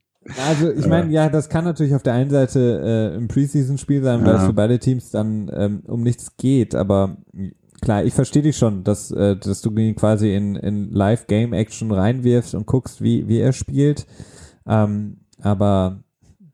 [0.47, 4.25] also ich meine, ja, das kann natürlich auf der einen Seite äh, ein Preseason-Spiel sein,
[4.25, 7.17] weil es für beide Teams dann ähm, um nichts geht, aber
[7.85, 12.55] klar, ich verstehe dich schon, dass, äh, dass du ihn quasi in, in Live-Game-Action reinwirfst
[12.55, 14.07] und guckst, wie, wie er spielt.
[14.67, 16.01] Ähm, aber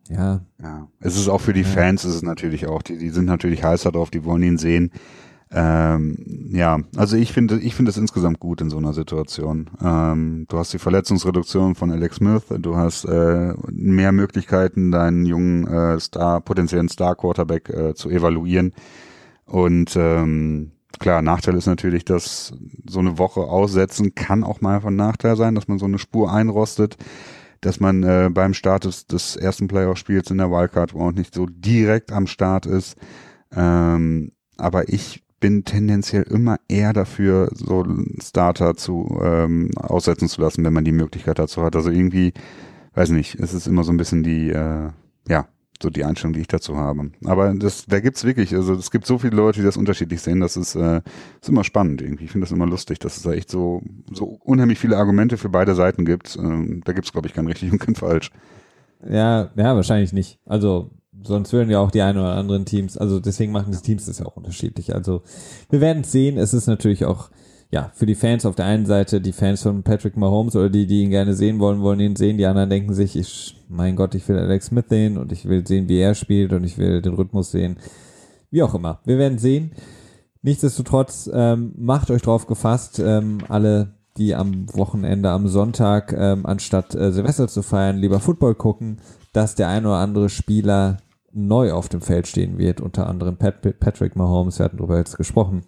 [0.08, 0.40] ja.
[0.60, 1.64] Ja, es ist auch für die.
[1.64, 4.90] Fans, ist es natürlich auch, die, die sind natürlich heißer drauf, die wollen ihn sehen.
[5.52, 9.68] Ähm, ja, also ich finde, ich finde es insgesamt gut in so einer Situation.
[9.82, 15.66] Ähm, du hast die Verletzungsreduktion von Alex Smith, du hast äh, mehr Möglichkeiten, deinen jungen
[15.66, 18.74] äh, Star, potenziellen Star-Quarterback äh, zu evaluieren.
[19.44, 22.52] Und ähm, klar, Nachteil ist natürlich, dass
[22.88, 26.32] so eine Woche aussetzen kann auch mal von Nachteil sein, dass man so eine Spur
[26.32, 26.96] einrostet
[27.62, 31.44] dass man äh, beim Start des, des ersten Playoff-Spiels in der Wildcard Round nicht so
[31.46, 32.96] direkt am Start ist.
[33.54, 37.84] Ähm, aber ich bin tendenziell immer eher dafür, so
[38.22, 41.74] Starter zu ähm, aussetzen zu lassen, wenn man die Möglichkeit dazu hat.
[41.74, 42.32] Also irgendwie,
[42.94, 44.90] weiß nicht, es ist immer so ein bisschen die, äh,
[45.28, 45.48] ja,
[45.82, 47.10] so die Einstellung, die ich dazu habe.
[47.24, 50.40] Aber das, da gibt's wirklich, also es gibt so viele Leute, die das unterschiedlich sehen,
[50.40, 51.00] das ist, äh,
[51.40, 52.24] ist immer spannend irgendwie.
[52.24, 55.48] Ich finde das immer lustig, dass es da echt so, so unheimlich viele Argumente für
[55.48, 56.36] beide Seiten gibt.
[56.36, 58.30] Ähm, da gibt's, glaube ich, kein richtig und kein falsch.
[59.08, 60.38] Ja, ja, wahrscheinlich nicht.
[60.44, 60.90] Also
[61.22, 64.18] sonst würden ja auch die ein oder anderen Teams, also deswegen machen die Teams das
[64.18, 64.94] ja auch unterschiedlich.
[64.94, 65.22] Also
[65.68, 66.38] wir werden sehen.
[66.38, 67.30] Es ist natürlich auch
[67.72, 70.86] ja, für die Fans auf der einen Seite, die Fans von Patrick Mahomes oder die,
[70.86, 72.36] die ihn gerne sehen wollen, wollen ihn sehen.
[72.36, 75.64] Die anderen denken sich, ich, mein Gott, ich will Alex Smith sehen und ich will
[75.64, 77.76] sehen, wie er spielt und ich will den Rhythmus sehen.
[78.50, 79.00] Wie auch immer.
[79.04, 79.70] Wir werden sehen.
[80.42, 86.96] Nichtsdestotrotz, ähm, macht euch drauf gefasst, ähm, alle, die am Wochenende, am Sonntag, ähm, anstatt
[86.96, 88.98] äh, Silvester zu feiern, lieber Football gucken,
[89.32, 90.96] dass der ein oder andere Spieler
[91.32, 95.16] neu auf dem Feld stehen wird, unter anderem Pat Patrick Mahomes, wir hatten darüber jetzt
[95.16, 95.62] gesprochen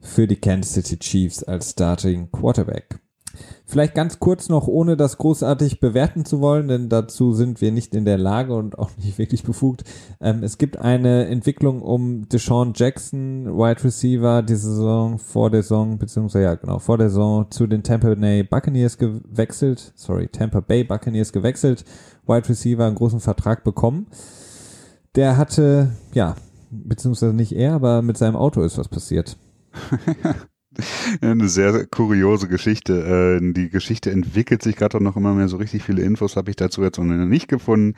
[0.00, 3.00] für die Kansas City Chiefs als Starting Quarterback.
[3.66, 7.94] Vielleicht ganz kurz noch, ohne das großartig bewerten zu wollen, denn dazu sind wir nicht
[7.94, 9.84] in der Lage und auch nicht wirklich befugt.
[10.20, 15.98] Ähm, es gibt eine Entwicklung um Deshaun Jackson, Wide Receiver, diese Saison, vor der Saison,
[15.98, 20.84] beziehungsweise ja genau, vor der Saison zu den Tampa Bay Buccaneers gewechselt, sorry, Tampa Bay
[20.84, 21.84] Buccaneers gewechselt,
[22.26, 24.06] Wide Receiver einen großen Vertrag bekommen.
[25.14, 26.36] Der hatte, ja,
[26.70, 29.36] beziehungsweise nicht er, aber mit seinem Auto ist was passiert.
[31.20, 33.40] Eine sehr kuriose Geschichte.
[33.40, 35.46] Äh, die Geschichte entwickelt sich gerade noch immer mehr.
[35.46, 37.94] So richtig viele Infos habe ich dazu jetzt noch nicht gefunden.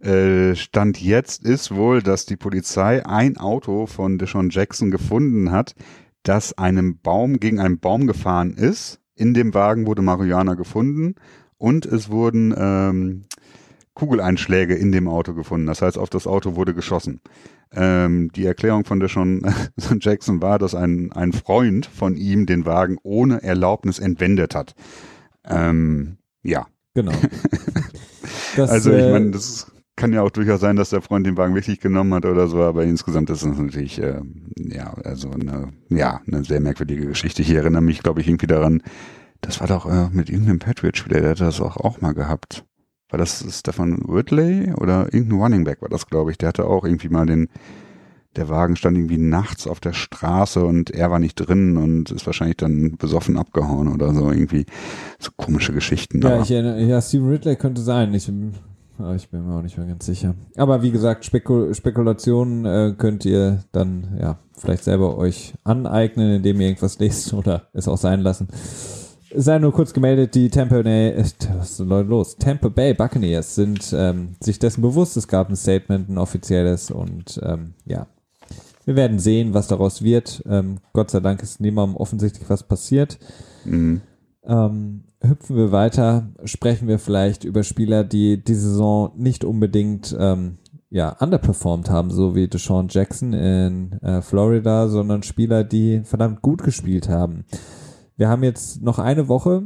[0.00, 5.76] Äh, Stand jetzt ist wohl, dass die Polizei ein Auto von Deshaun Jackson gefunden hat,
[6.24, 9.00] das einem Baum gegen einen Baum gefahren ist.
[9.14, 11.14] In dem Wagen wurde Marihuana gefunden
[11.58, 13.24] und es wurden ähm,
[13.96, 15.66] Kugeleinschläge in dem Auto gefunden.
[15.66, 17.20] Das heißt, auf das Auto wurde geschossen.
[17.72, 19.42] Ähm, die Erklärung von der schon
[20.00, 24.74] Jackson war, dass ein, ein Freund von ihm den Wagen ohne Erlaubnis entwendet hat.
[25.44, 26.66] Ähm, ja.
[26.94, 27.12] Genau.
[28.56, 31.36] Das, also ich äh, meine, das kann ja auch durchaus sein, dass der Freund den
[31.36, 34.20] Wagen wirklich genommen hat oder so, aber insgesamt ist es natürlich äh,
[34.56, 37.42] ja also eine ja eine sehr merkwürdige Geschichte.
[37.42, 38.82] Ich erinnere mich, glaube ich, irgendwie daran.
[39.42, 42.64] Das war doch äh, mit irgendeinem Patriot-Spieler, der hat das auch, auch mal gehabt
[43.08, 46.38] war das Stefan Ridley oder irgendein Running Back war das, glaube ich.
[46.38, 47.48] Der hatte auch irgendwie mal den,
[48.34, 52.26] der Wagen stand irgendwie nachts auf der Straße und er war nicht drin und ist
[52.26, 54.30] wahrscheinlich dann besoffen abgehauen oder so.
[54.30, 54.66] Irgendwie
[55.18, 56.20] so komische Geschichten.
[56.20, 58.12] Ja, ich erinnere, ja, Steven Ridley könnte sein.
[58.12, 60.34] Ich, ich bin mir auch nicht mehr ganz sicher.
[60.56, 66.60] Aber wie gesagt, Spekul Spekulationen äh, könnt ihr dann ja vielleicht selber euch aneignen, indem
[66.60, 68.48] ihr irgendwas lest oder es auch sein lassen
[69.36, 71.24] sei nur kurz gemeldet, die Tampa Bay, äh,
[71.56, 72.36] was ist denn los?
[72.36, 77.40] Tampa Bay Buccaneers sind ähm, sich dessen bewusst, es gab ein Statement, ein offizielles und
[77.42, 78.06] ähm, ja,
[78.84, 80.42] wir werden sehen, was daraus wird.
[80.48, 83.18] Ähm, Gott sei Dank ist niemandem offensichtlich was passiert.
[83.64, 84.00] Mhm.
[84.44, 90.58] Ähm, hüpfen wir weiter, sprechen wir vielleicht über Spieler, die die Saison nicht unbedingt ähm,
[90.88, 96.62] ja, underperformed haben, so wie Deshaun Jackson in äh, Florida, sondern Spieler, die verdammt gut
[96.62, 97.44] gespielt haben.
[98.16, 99.64] Wir haben jetzt noch eine Woche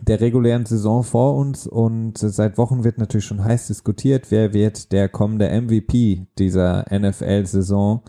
[0.00, 4.92] der regulären Saison vor uns und seit Wochen wird natürlich schon heiß diskutiert, wer wird
[4.92, 8.02] der kommende MVP dieser NFL-Saison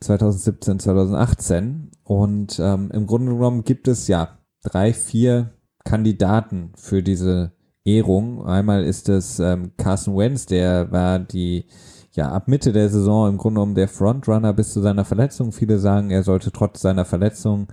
[0.00, 1.90] 2017, 2018.
[2.04, 5.52] Und ähm, im Grunde genommen gibt es ja drei, vier
[5.84, 7.52] Kandidaten für diese
[7.84, 8.44] Ehrung.
[8.44, 11.66] Einmal ist es ähm, Carson Wentz, der war die
[12.12, 15.52] ja ab Mitte der Saison im Grunde genommen der Frontrunner bis zu seiner Verletzung.
[15.52, 17.68] Viele sagen, er sollte trotz seiner Verletzung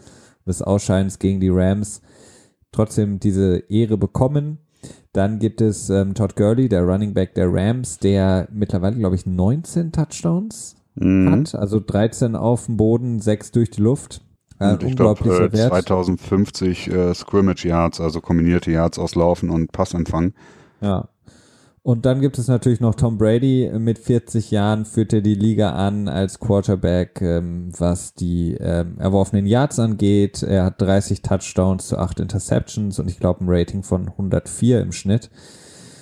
[0.50, 2.02] des Ausscheidens gegen die Rams
[2.72, 4.60] trotzdem diese Ehre bekommen.
[5.12, 9.26] Dann gibt es ähm, Todd Gurley, der Running Back der Rams, der mittlerweile, glaube ich,
[9.26, 11.32] 19 Touchdowns mhm.
[11.32, 11.56] hat.
[11.56, 14.22] Also 13 auf dem Boden, 6 durch die Luft.
[14.60, 19.72] Äh, und ich glaube, äh, 2050 äh, Scrimmage Yards, also kombinierte Yards aus Laufen und
[19.72, 20.34] Passempfang.
[20.82, 21.10] Ja.
[21.90, 23.68] Und dann gibt es natürlich noch Tom Brady.
[23.80, 29.48] Mit 40 Jahren führt er die Liga an als Quarterback, ähm, was die ähm, erworfenen
[29.48, 30.44] Yards angeht.
[30.44, 34.92] Er hat 30 Touchdowns zu 8 Interceptions und ich glaube ein Rating von 104 im
[34.92, 35.32] Schnitt.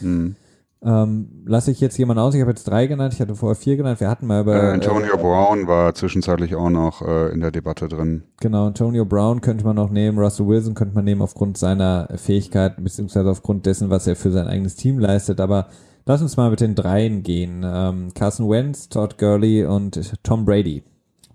[0.02, 0.36] Mhm.
[0.84, 2.36] Ähm, lasse ich jetzt jemanden aus?
[2.36, 4.00] Ich habe jetzt drei genannt, ich hatte vorher vier genannt.
[4.00, 4.56] Wir hatten mal über.
[4.56, 8.24] Äh, Antonio äh, Brown war zwischenzeitlich auch noch äh, in der Debatte drin.
[8.42, 12.84] Genau, Antonio Brown könnte man noch nehmen, Russell Wilson könnte man nehmen aufgrund seiner Fähigkeiten,
[12.84, 15.42] beziehungsweise aufgrund dessen, was er für sein eigenes Team leistet.
[15.42, 15.68] Aber
[16.06, 17.64] lass uns mal mit den dreien gehen.
[17.66, 20.84] Ähm, Carson Wentz, Todd Gurley und Tom Brady.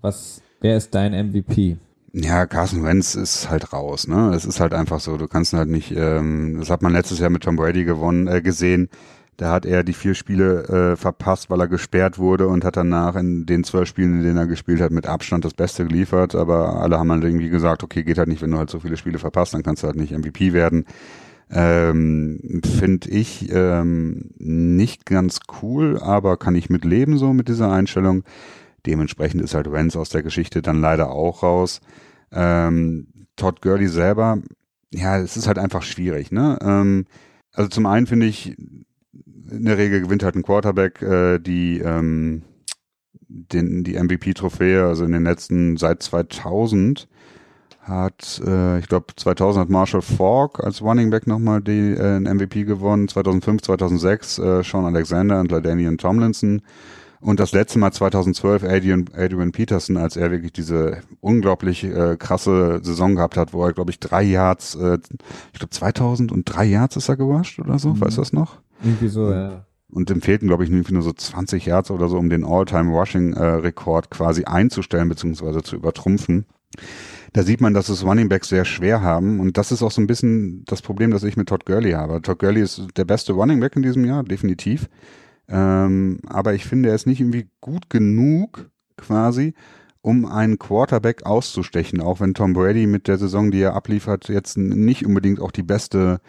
[0.01, 1.77] Was, wer ist dein MVP?
[2.13, 4.33] Ja, Carson Wentz ist halt raus, ne?
[4.35, 7.31] Es ist halt einfach so, du kannst halt nicht, ähm, das hat man letztes Jahr
[7.31, 8.89] mit Tom Brady gewonnen, äh, gesehen
[9.37, 13.15] da hat er die vier Spiele äh, verpasst, weil er gesperrt wurde und hat danach
[13.15, 16.35] in den zwölf Spielen, in denen er gespielt hat, mit Abstand das Beste geliefert.
[16.35, 18.97] Aber alle haben halt irgendwie gesagt, okay, geht halt nicht, wenn du halt so viele
[18.97, 20.85] Spiele verpasst, dann kannst du halt nicht MVP werden.
[21.49, 27.71] Ähm, Finde ich ähm, nicht ganz cool, aber kann ich mit leben so mit dieser
[27.71, 28.23] Einstellung.
[28.85, 31.81] Dementsprechend ist halt Wenz aus der Geschichte dann leider auch raus.
[32.31, 34.39] Ähm, Todd Gurley selber,
[34.91, 36.57] ja, es ist halt einfach schwierig, ne?
[36.61, 37.05] Ähm,
[37.51, 38.55] also zum einen finde ich,
[39.49, 42.43] in der Regel gewinnt halt ein Quarterback äh, die, ähm,
[43.27, 47.07] den, die MVP-Trophäe, also in den letzten, seit 2000
[47.81, 52.23] hat, äh, ich glaube 2000 hat Marshall Falk als Running Back nochmal die, äh, ein
[52.23, 56.61] MVP gewonnen, 2005, 2006 äh, Sean Alexander und LaDainian Tomlinson
[57.23, 62.81] und das letzte Mal 2012 Adrian, Adrian Peterson, als er wirklich diese unglaublich äh, krasse
[62.83, 64.99] Saison gehabt hat, wo er, glaube ich, drei Yards, äh,
[65.53, 68.01] ich glaube 2000 und drei Yards ist er gewascht oder so, mhm.
[68.01, 68.57] weißt du das noch?
[68.83, 69.65] Irgendwie so, ja.
[69.89, 74.43] Und dem fehlten, glaube ich, nur so 20 Yards oder so, um den All-Time-Rushing-Rekord quasi
[74.45, 76.45] einzustellen, beziehungsweise zu übertrumpfen.
[77.33, 79.39] da sieht man, dass es Running Backs sehr schwer haben.
[79.39, 82.21] Und das ist auch so ein bisschen das Problem, das ich mit Todd Gurley habe.
[82.21, 84.89] Todd Gurley ist der beste Running Back in diesem Jahr, definitiv.
[85.47, 89.53] Ähm, aber ich finde, er ist nicht irgendwie gut genug, quasi,
[90.01, 94.57] um einen Quarterback auszustechen, auch wenn Tom Brady mit der Saison, die er abliefert, jetzt
[94.57, 96.19] nicht unbedingt auch die beste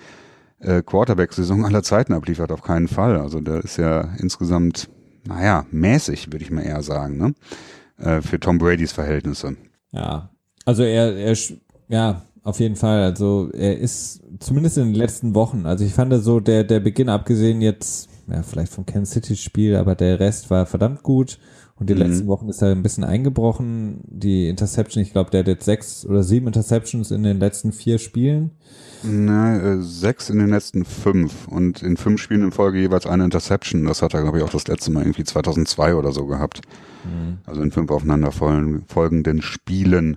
[0.61, 3.19] äh, Quarterback-Saison aller Zeiten abliefert, auf keinen Fall.
[3.19, 4.89] Also der ist ja insgesamt,
[5.27, 7.35] naja, mäßig, würde ich mal eher sagen, ne?
[7.99, 9.57] Äh, für Tom Bradys Verhältnisse.
[9.93, 10.31] Ja,
[10.65, 11.37] also er, er,
[11.89, 13.03] ja, auf jeden Fall.
[13.03, 17.09] Also er ist zumindest in den letzten Wochen, also ich fand so der, der Beginn
[17.09, 21.39] abgesehen jetzt, ja, vielleicht vom Kansas City Spiel, aber der Rest war verdammt gut.
[21.77, 22.01] Und die mhm.
[22.01, 24.01] letzten Wochen ist er ein bisschen eingebrochen.
[24.07, 27.99] Die Interception, ich glaube, der hat jetzt sechs oder sieben Interceptions in den letzten vier
[27.99, 28.53] Spielen.
[29.03, 33.25] Na, äh, sechs in den letzten fünf und in fünf Spielen in Folge jeweils eine
[33.25, 33.85] Interception.
[33.85, 36.61] Das hat er, glaube ich, auch das letzte Mal irgendwie 2002 oder so gehabt.
[37.05, 37.39] Mhm.
[37.45, 40.17] Also in fünf aufeinander folgenden Spielen.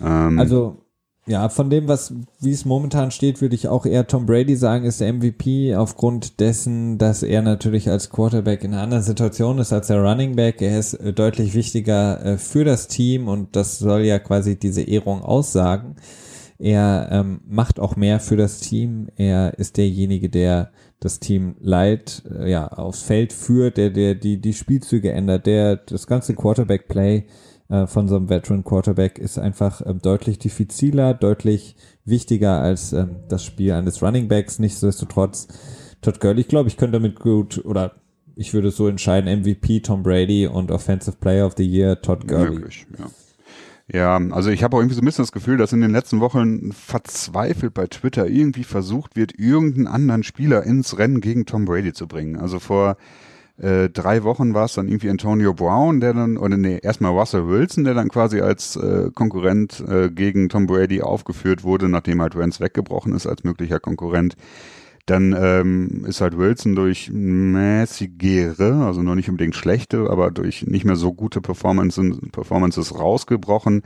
[0.00, 0.85] Ähm, also
[1.28, 4.84] ja, von dem, was, wie es momentan steht, würde ich auch eher Tom Brady sagen,
[4.84, 9.72] ist der MVP aufgrund dessen, dass er natürlich als Quarterback in einer anderen Situation ist
[9.72, 10.62] als der Running Back.
[10.62, 14.82] Er ist äh, deutlich wichtiger äh, für das Team und das soll ja quasi diese
[14.82, 15.96] Ehrung aussagen.
[16.58, 19.08] Er ähm, macht auch mehr für das Team.
[19.16, 20.70] Er ist derjenige, der
[21.00, 25.76] das Team leitet, äh, ja, aufs Feld führt, der, der die, die Spielzüge ändert, der
[25.76, 27.26] das ganze Quarterback-Play
[27.68, 33.16] äh, von so einem Veteran Quarterback ist einfach ähm, deutlich diffiziler, deutlich wichtiger als ähm,
[33.28, 34.58] das Spiel eines Running Backs.
[34.58, 35.48] Nichtsdestotrotz,
[36.00, 37.96] Todd Gurley, ich glaube, ich könnte damit gut oder
[38.36, 42.58] ich würde so entscheiden, MVP Tom Brady und Offensive Player of the Year Todd Gurley.
[42.58, 43.06] Möglich, ja.
[43.92, 46.18] Ja, also ich habe auch irgendwie so ein bisschen das Gefühl, dass in den letzten
[46.18, 51.92] Wochen verzweifelt bei Twitter irgendwie versucht wird, irgendeinen anderen Spieler ins Rennen gegen Tom Brady
[51.92, 52.36] zu bringen.
[52.36, 52.96] Also vor
[53.58, 57.48] äh, drei Wochen war es dann irgendwie Antonio Brown, der dann, oder nee, erstmal Russell
[57.48, 62.36] Wilson, der dann quasi als äh, Konkurrent äh, gegen Tom Brady aufgeführt wurde, nachdem halt
[62.36, 64.36] Rance weggebrochen ist als möglicher Konkurrent.
[65.06, 70.84] Dann ähm, ist halt Wilson durch mäßigere, also noch nicht unbedingt schlechte, aber durch nicht
[70.84, 73.82] mehr so gute Performances, Performances rausgebrochen.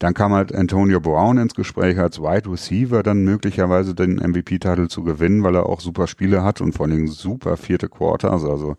[0.00, 5.04] Dann kam halt Antonio Brown ins Gespräch als Wide Receiver, dann möglicherweise den MVP-Titel zu
[5.04, 8.76] gewinnen, weil er auch super Spiele hat und vor allen Dingen super vierte Quarters, also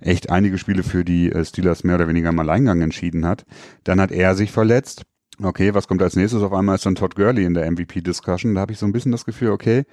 [0.00, 3.44] echt einige Spiele für die äh, Steelers mehr oder weniger im Alleingang entschieden hat.
[3.84, 5.02] Dann hat er sich verletzt.
[5.42, 6.42] Okay, was kommt als nächstes?
[6.42, 8.54] Auf einmal ist dann Todd Gurley in der MVP-Discussion.
[8.54, 9.84] Da habe ich so ein bisschen das Gefühl, okay,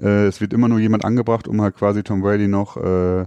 [0.00, 3.24] äh, es wird immer nur jemand angebracht, um halt quasi Tom Brady noch äh,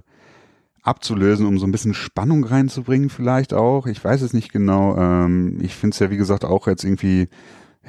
[0.85, 3.87] abzulösen, um so ein bisschen Spannung reinzubringen vielleicht auch.
[3.87, 4.95] Ich weiß es nicht genau.
[4.97, 7.27] Ähm, ich finde es ja, wie gesagt, auch jetzt irgendwie,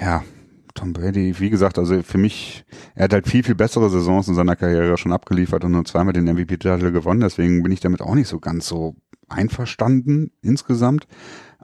[0.00, 0.24] ja,
[0.74, 4.34] Tom Brady, wie gesagt, also für mich, er hat halt viel, viel bessere Saisons in
[4.34, 7.20] seiner Karriere schon abgeliefert und nur zweimal den MVP-Titel gewonnen.
[7.20, 8.94] Deswegen bin ich damit auch nicht so ganz so
[9.28, 11.06] einverstanden insgesamt.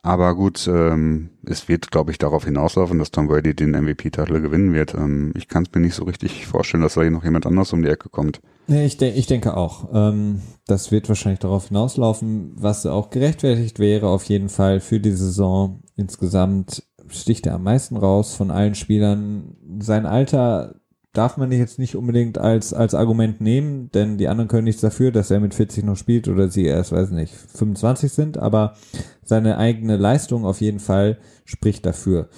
[0.05, 4.72] Aber gut, ähm, es wird, glaube ich, darauf hinauslaufen, dass Tom Brady den MVP-Titel gewinnen
[4.72, 4.94] wird.
[4.94, 7.72] Ähm, ich kann es mir nicht so richtig vorstellen, dass da hier noch jemand anders
[7.72, 8.40] um die Ecke kommt.
[8.66, 9.90] Nee, ich, de ich denke auch.
[9.92, 15.12] Ähm, das wird wahrscheinlich darauf hinauslaufen, was auch gerechtfertigt wäre, auf jeden Fall für die
[15.12, 15.84] Saison.
[15.94, 19.57] Insgesamt sticht er am meisten raus von allen Spielern.
[19.78, 20.82] Sein Alter
[21.12, 25.12] darf man jetzt nicht unbedingt als, als Argument nehmen, denn die anderen können nichts dafür,
[25.12, 28.74] dass er mit 40 noch spielt oder sie erst, weiß nicht, 25 sind, aber
[29.22, 32.28] seine eigene Leistung auf jeden Fall spricht dafür.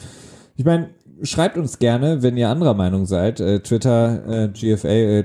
[0.56, 0.90] Ich meine,
[1.22, 5.24] schreibt uns gerne, wenn ihr anderer Meinung seid, äh, Twitter, äh, GFA, äh,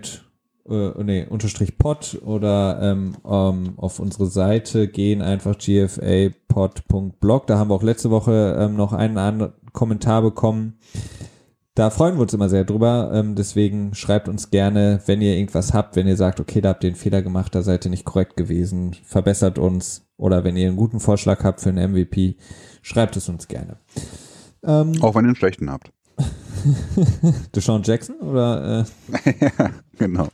[1.03, 7.47] nee, unterstrich pod oder ähm, um, auf unsere Seite gehen einfach gfapod.blog.
[7.47, 10.77] Da haben wir auch letzte Woche ähm, noch einen anderen Kommentar bekommen
[11.79, 13.09] da freuen wir uns immer sehr drüber.
[13.13, 16.83] Ähm, deswegen schreibt uns gerne, wenn ihr irgendwas habt, wenn ihr sagt, okay, da habt
[16.83, 20.05] ihr einen Fehler gemacht, da seid ihr nicht korrekt gewesen, verbessert uns.
[20.17, 22.35] Oder wenn ihr einen guten Vorschlag habt für einen MVP,
[22.81, 23.77] schreibt es uns gerne.
[24.61, 25.93] Ähm, Auch wenn ihr einen schlechten habt.
[27.55, 28.85] Deshaun Jackson oder?
[29.23, 29.33] Äh?
[29.39, 30.27] ja, genau.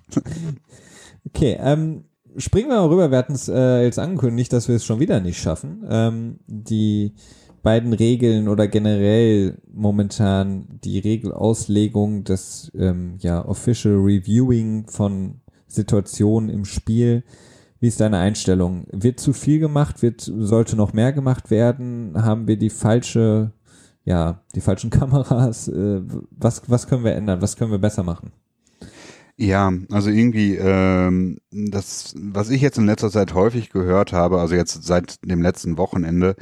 [1.28, 2.06] Okay, ähm,
[2.38, 3.12] springen wir mal rüber.
[3.12, 5.86] Wir hatten es äh, jetzt angekündigt, dass wir es schon wieder nicht schaffen.
[5.88, 7.14] Ähm, die
[7.66, 16.64] beiden Regeln oder generell momentan die Regelauslegung des ähm, ja, Official Reviewing von Situationen im
[16.64, 17.24] Spiel.
[17.80, 18.86] Wie ist deine Einstellung?
[18.92, 20.04] Wird zu viel gemacht?
[20.04, 22.14] Wird, sollte noch mehr gemacht werden?
[22.16, 23.52] Haben wir die falsche,
[24.04, 25.68] ja, die falschen Kameras?
[25.68, 27.42] Äh, was, was können wir ändern?
[27.42, 28.32] Was können wir besser machen?
[29.38, 34.56] Ja, also irgendwie, ähm, das, was ich jetzt in letzter Zeit häufig gehört habe, also
[34.56, 36.36] jetzt seit dem letzten Wochenende,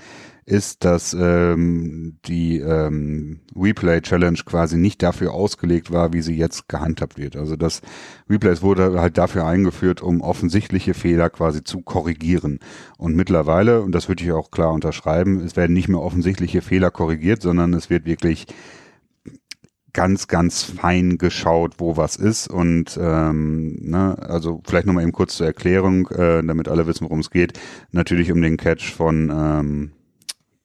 [0.45, 6.67] ist, dass ähm, die ähm, Replay Challenge quasi nicht dafür ausgelegt war, wie sie jetzt
[6.67, 7.35] gehandhabt wird.
[7.35, 7.81] Also das
[8.29, 12.59] Replays wurde halt dafür eingeführt, um offensichtliche Fehler quasi zu korrigieren.
[12.97, 16.91] Und mittlerweile, und das würde ich auch klar unterschreiben, es werden nicht mehr offensichtliche Fehler
[16.91, 18.47] korrigiert, sondern es wird wirklich
[19.93, 22.47] ganz, ganz fein geschaut, wo was ist.
[22.47, 27.19] Und ähm, ne, also vielleicht nochmal eben kurz zur Erklärung, äh, damit alle wissen, worum
[27.19, 27.59] es geht.
[27.91, 29.91] Natürlich um den Catch von ähm,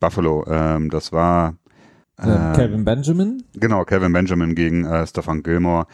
[0.01, 0.45] Buffalo.
[0.49, 1.57] Ähm, das war
[2.19, 3.43] äh, Kevin Benjamin.
[3.55, 5.87] Genau, Kevin Benjamin gegen äh, Stefan Gilmore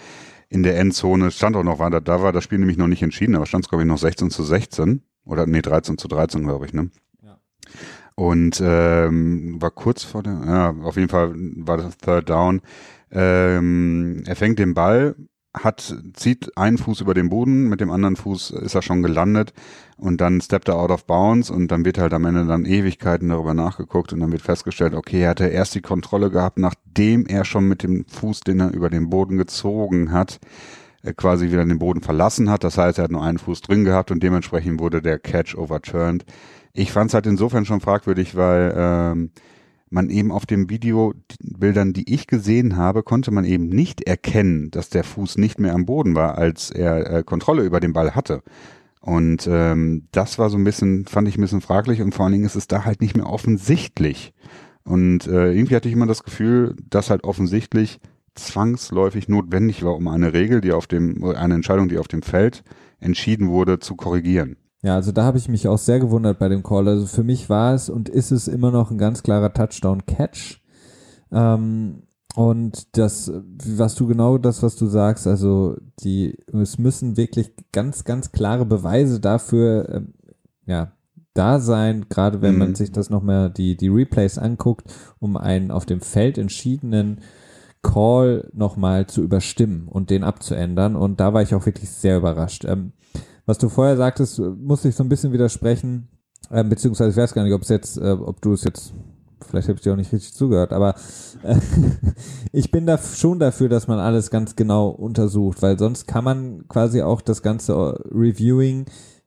[0.49, 1.31] in der Endzone.
[1.31, 3.69] Stand auch noch, da, da war das Spiel nämlich noch nicht entschieden, aber stand es,
[3.69, 5.03] glaube ich, noch 16 zu 16.
[5.25, 6.91] Oder nee, 13 zu 13, glaube ich, ne?
[7.23, 7.39] Ja.
[8.15, 12.61] Und ähm, war kurz vor der, ja, auf jeden Fall war das Third Down.
[13.11, 15.17] Ähm, er fängt den Ball,
[15.55, 19.53] hat, zieht einen Fuß über den Boden, mit dem anderen Fuß ist er schon gelandet
[19.97, 23.29] und dann steppt er out of bounds und dann wird halt am Ende dann Ewigkeiten
[23.29, 27.45] darüber nachgeguckt und dann wird festgestellt, okay, er hatte erst die Kontrolle gehabt, nachdem er
[27.45, 30.41] schon mit dem Fuß, den er über den Boden gezogen hat,
[31.03, 32.65] äh, quasi wieder den Boden verlassen hat.
[32.65, 36.25] Das heißt, er hat nur einen Fuß drin gehabt und dementsprechend wurde der Catch overturned.
[36.73, 39.31] Ich fand es halt insofern schon fragwürdig, weil ähm,
[39.95, 44.91] man eben auf dem Videobildern, die ich gesehen habe, konnte man eben nicht erkennen, dass
[44.91, 48.43] der Fuß nicht mehr am Boden war, als er äh, Kontrolle über den Ball hatte.
[49.01, 52.33] Und ähm, das war so ein bisschen, fand ich ein bisschen fraglich und vor allen
[52.33, 54.35] Dingen ist es da halt nicht mehr offensichtlich.
[54.83, 58.01] Und äh, irgendwie hatte ich immer das Gefühl, dass halt offensichtlich
[58.35, 62.65] zwangsläufig notwendig war, um eine Regel, die auf dem, eine Entscheidung, die auf dem Feld
[62.99, 64.57] entschieden wurde, zu korrigieren.
[64.85, 66.87] Ja, also da habe ich mich auch sehr gewundert bei dem Call.
[66.89, 70.61] Also für mich war es und ist es immer noch ein ganz klarer Touchdown-Catch.
[71.33, 72.03] Ähm,
[72.35, 73.33] und das,
[73.77, 78.67] was du genau das, was du sagst, also die, es müssen wirklich ganz, ganz klare
[78.67, 80.15] Beweise dafür, ähm,
[80.67, 80.93] ja,
[81.33, 82.59] da sein, gerade wenn mhm.
[82.59, 87.23] man sich das nochmal die, die Replays anguckt, um einen auf dem Feld entschiedenen
[87.83, 90.95] Call nochmal zu überstimmen und den abzuändern.
[90.95, 92.67] Und da war ich auch wirklich sehr überrascht.
[92.67, 92.93] Ähm,
[93.47, 96.09] was du vorher sagtest, musste ich so ein bisschen widersprechen,
[96.51, 98.95] äh, beziehungsweise ich weiß gar nicht, ob es jetzt, äh, ob du es jetzt,
[99.47, 100.95] vielleicht habe ich dir auch nicht richtig zugehört, aber
[101.43, 101.59] äh,
[102.53, 106.69] ich bin da schon dafür, dass man alles ganz genau untersucht, weil sonst kann man
[106.69, 108.87] quasi auch das ganze äh, Reviewing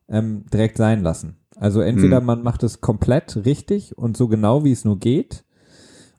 [0.10, 1.38] ähm, direkt sein lassen.
[1.56, 2.26] Also entweder hm.
[2.26, 5.44] man macht es komplett richtig und so genau wie es nur geht,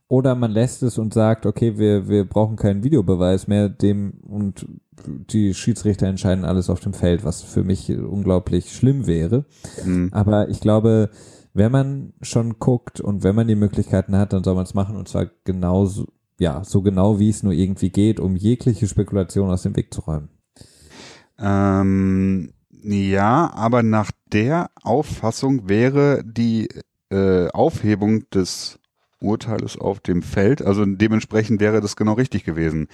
[0.09, 4.66] oder man lässt es und sagt, okay, wir, wir brauchen keinen Videobeweis mehr, dem und
[5.06, 9.44] die Schiedsrichter entscheiden alles auf dem Feld, was für mich unglaublich schlimm wäre.
[9.84, 10.09] Mhm.
[10.12, 11.11] Aber ich glaube,
[11.52, 14.96] wenn man schon guckt und wenn man die Möglichkeiten hat, dann soll man es machen
[14.96, 16.06] und zwar genauso,
[16.38, 20.00] ja, so genau wie es nur irgendwie geht, um jegliche Spekulation aus dem Weg zu
[20.00, 20.30] räumen.
[21.38, 22.52] Ähm,
[22.82, 26.68] ja, aber nach der Auffassung wäre die
[27.11, 28.78] äh, Aufhebung des
[29.20, 30.62] Urteils auf dem Feld.
[30.62, 32.88] Also dementsprechend wäre das genau richtig gewesen.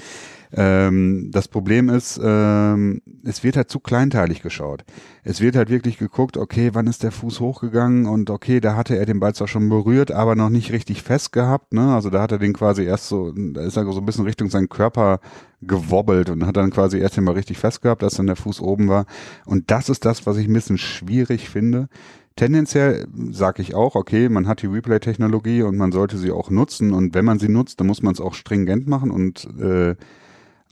[0.53, 4.85] Ähm, das Problem ist, ähm, es wird halt zu kleinteilig geschaut.
[5.23, 8.97] Es wird halt wirklich geguckt, okay, wann ist der Fuß hochgegangen und okay, da hatte
[8.97, 11.73] er den Ball zwar schon berührt, aber noch nicht richtig fest gehabt.
[11.73, 11.95] Ne?
[11.95, 14.49] Also da hat er den quasi erst so, da ist er so ein bisschen Richtung
[14.49, 15.21] seinen Körper
[15.61, 18.89] gewobbelt und hat dann quasi erst Ball richtig fest gehabt, als dann der Fuß oben
[18.89, 19.07] war.
[19.45, 21.89] Und das ist das, was ich ein bisschen schwierig finde
[22.37, 26.93] Tendenziell sage ich auch, okay, man hat die Replay-Technologie und man sollte sie auch nutzen
[26.93, 29.95] und wenn man sie nutzt, dann muss man es auch stringent machen und äh,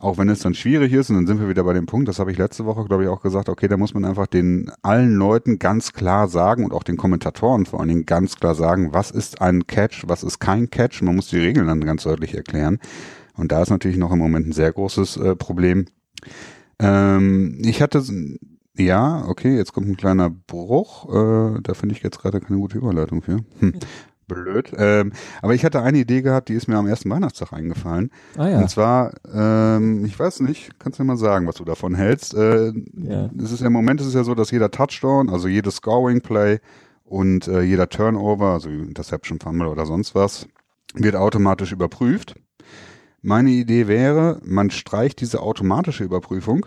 [0.02, 2.18] auch wenn es dann schwierig ist, und dann sind wir wieder bei dem Punkt, das
[2.18, 5.14] habe ich letzte Woche, glaube ich, auch gesagt, okay, da muss man einfach den allen
[5.14, 9.12] Leuten ganz klar sagen und auch den Kommentatoren vor allen Dingen ganz klar sagen, was
[9.12, 11.02] ist ein Catch, was ist kein Catch.
[11.02, 12.80] Man muss die Regeln dann ganz deutlich erklären.
[13.36, 15.86] Und da ist natürlich noch im Moment ein sehr großes äh, Problem.
[16.80, 18.02] Ähm, ich hatte
[18.76, 21.08] ja, okay, jetzt kommt ein kleiner Bruch.
[21.08, 23.38] Äh, da finde ich jetzt gerade keine gute Überleitung für.
[23.60, 23.74] Hm.
[24.28, 24.72] Blöd.
[24.76, 25.12] Ähm,
[25.42, 28.10] aber ich hatte eine Idee gehabt, die ist mir am ersten Weihnachtstag eingefallen.
[28.36, 28.58] Ah, ja.
[28.58, 32.34] Und zwar, ähm, ich weiß nicht, kannst du mir mal sagen, was du davon hältst.
[32.34, 33.30] Äh, ja.
[33.42, 36.20] Es ist ja, im Moment ist es ja so, dass jeder Touchdown, also jedes Scoring
[36.20, 36.60] Play
[37.04, 40.46] und äh, jeder Turnover, also Interception Fumble oder sonst was,
[40.94, 42.34] wird automatisch überprüft.
[43.20, 46.66] Meine Idee wäre, man streicht diese automatische Überprüfung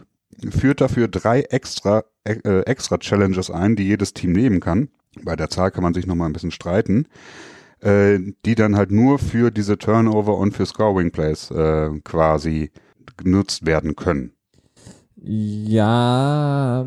[0.50, 4.90] führt dafür drei extra, äh, extra Challenges ein, die jedes Team nehmen kann.
[5.24, 7.08] Bei der Zahl kann man sich nochmal ein bisschen streiten.
[7.86, 12.72] Äh, die dann halt nur für diese Turnover und für Scoring Plays äh, quasi
[13.18, 14.32] genutzt werden können.
[15.18, 16.82] Ja.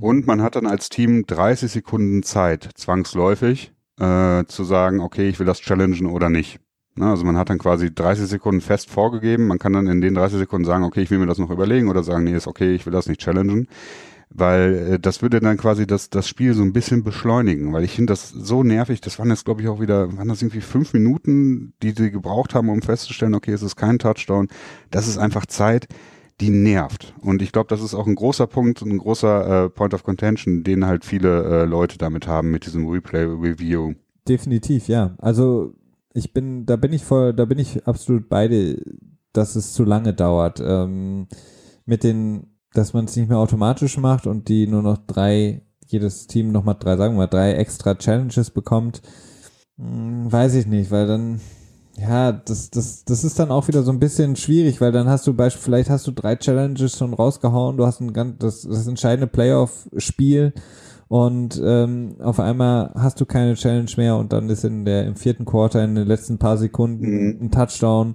[0.00, 5.38] Und man hat dann als Team 30 Sekunden Zeit, zwangsläufig, äh, zu sagen, okay, ich
[5.38, 6.58] will das challengen oder nicht.
[6.94, 9.46] Ne, also man hat dann quasi 30 Sekunden fest vorgegeben.
[9.46, 11.88] Man kann dann in den 30 Sekunden sagen, okay, ich will mir das noch überlegen
[11.88, 13.66] oder sagen, nee, ist okay, ich will das nicht challengen.
[14.28, 17.92] Weil äh, das würde dann quasi das, das Spiel so ein bisschen beschleunigen, weil ich
[17.92, 19.00] finde das so nervig.
[19.00, 22.54] Das waren jetzt, glaube ich, auch wieder, waren das irgendwie fünf Minuten, die sie gebraucht
[22.54, 24.48] haben, um festzustellen, okay, es ist kein Touchdown.
[24.90, 25.88] Das ist einfach Zeit,
[26.42, 27.14] die nervt.
[27.20, 30.62] Und ich glaube, das ist auch ein großer Punkt, ein großer äh, Point of Contention,
[30.62, 33.94] den halt viele äh, Leute damit haben, mit diesem Replay-Review.
[34.28, 35.14] Definitiv, ja.
[35.18, 35.74] Also
[36.14, 38.82] ich bin, da bin ich voll, da bin ich absolut beide,
[39.32, 40.60] dass es zu lange dauert.
[40.64, 41.26] Ähm,
[41.84, 46.26] mit den, dass man es nicht mehr automatisch macht und die nur noch drei, jedes
[46.26, 49.02] Team nochmal drei, sagen wir mal, drei extra Challenges bekommt,
[49.78, 51.40] hm, weiß ich nicht, weil dann,
[51.96, 55.26] ja, das, das, das ist dann auch wieder so ein bisschen schwierig, weil dann hast
[55.26, 58.86] du beispielsweise, vielleicht hast du drei Challenges schon rausgehauen, du hast ein ganz, das, das
[58.86, 60.52] entscheidende Playoff-Spiel
[61.12, 65.14] und ähm, auf einmal hast du keine Challenge mehr und dann ist in der im
[65.14, 67.38] vierten Quarter in den letzten paar Sekunden mhm.
[67.38, 68.14] ein Touchdown,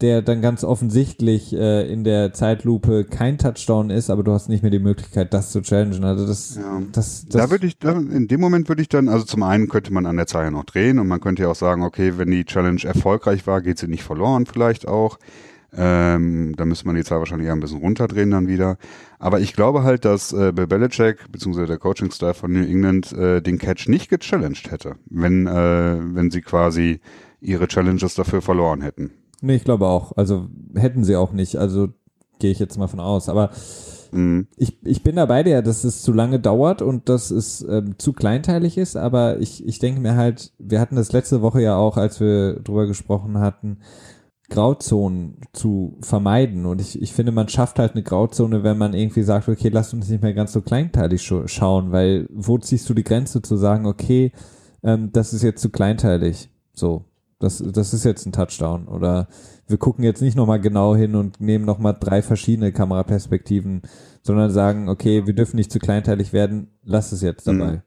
[0.00, 4.62] der dann ganz offensichtlich äh, in der Zeitlupe kein Touchdown ist, aber du hast nicht
[4.62, 6.02] mehr die Möglichkeit, das zu challengen.
[6.02, 6.82] Also das, ja.
[6.90, 9.68] das, das da würde ich, da, in dem Moment würde ich dann, also zum einen
[9.68, 12.32] könnte man an der Zahl noch drehen und man könnte ja auch sagen, okay, wenn
[12.32, 15.20] die Challenge erfolgreich war, geht sie nicht verloren vielleicht auch.
[15.76, 18.76] Ähm, da müsste man die Zahl wahrscheinlich eher ein bisschen runterdrehen dann wieder.
[19.18, 23.40] Aber ich glaube halt, dass äh, Bill Belichick, beziehungsweise der Coaching-Staff von New England, äh,
[23.40, 27.00] den Catch nicht gechallenged hätte, wenn, äh, wenn sie quasi
[27.40, 29.12] ihre Challenges dafür verloren hätten.
[29.40, 30.16] Nee, ich glaube auch.
[30.16, 31.56] Also hätten sie auch nicht.
[31.56, 31.88] Also
[32.38, 33.28] gehe ich jetzt mal von aus.
[33.28, 33.50] Aber
[34.10, 34.48] mhm.
[34.56, 37.94] ich, ich bin da bei dir, dass es zu lange dauert und dass es ähm,
[37.98, 38.96] zu kleinteilig ist.
[38.96, 42.54] Aber ich, ich denke mir halt, wir hatten das letzte Woche ja auch, als wir
[42.60, 43.78] drüber gesprochen hatten,
[44.50, 46.66] Grauzonen zu vermeiden.
[46.66, 49.94] Und ich, ich finde, man schafft halt eine Grauzone, wenn man irgendwie sagt, okay, lass
[49.94, 53.86] uns nicht mehr ganz so kleinteilig schauen, weil wo ziehst du die Grenze zu sagen,
[53.86, 54.32] okay,
[54.82, 56.50] ähm, das ist jetzt zu kleinteilig.
[56.72, 57.04] So,
[57.38, 58.88] das, das ist jetzt ein Touchdown.
[58.88, 59.28] Oder
[59.66, 63.82] wir gucken jetzt nicht nochmal genau hin und nehmen nochmal drei verschiedene Kameraperspektiven,
[64.22, 67.72] sondern sagen, okay, wir dürfen nicht zu kleinteilig werden, lass es jetzt dabei.
[67.72, 67.82] Mhm.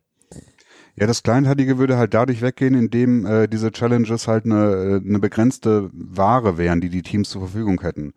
[0.95, 5.89] Ja, das Kleinteilige würde halt dadurch weggehen, indem äh, diese Challenges halt eine, eine begrenzte
[5.91, 8.13] Ware wären, die die Teams zur Verfügung hätten.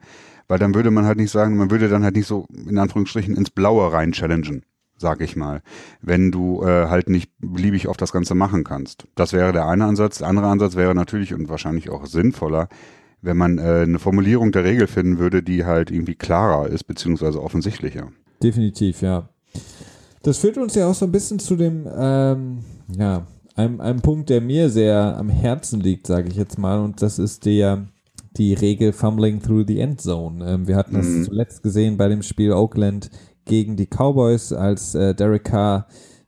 [0.47, 3.35] Weil dann würde man halt nicht sagen, man würde dann halt nicht so in Anführungsstrichen
[3.35, 4.63] ins Blaue rein challengen,
[4.99, 5.63] sag ich mal,
[6.03, 9.09] wenn du äh, halt nicht beliebig oft das Ganze machen kannst.
[9.15, 10.19] Das wäre der eine Ansatz.
[10.19, 12.69] Der andere Ansatz wäre natürlich und wahrscheinlich auch sinnvoller,
[13.23, 17.43] wenn man äh, eine Formulierung der Regel finden würde, die halt irgendwie klarer ist, beziehungsweise
[17.43, 18.13] offensichtlicher.
[18.43, 19.31] Definitiv, ja.
[20.27, 22.59] Das führt uns ja auch so ein bisschen zu dem, ähm,
[22.99, 27.01] ja, einem, einem Punkt, der mir sehr am Herzen liegt, sage ich jetzt mal, und
[27.01, 27.87] das ist der
[28.37, 30.45] die Regel Fumbling Through the End Zone.
[30.45, 31.25] Ähm, wir hatten das mhm.
[31.27, 33.09] zuletzt gesehen bei dem Spiel Oakland
[33.45, 35.87] gegen die Cowboys, als äh, Derek Carr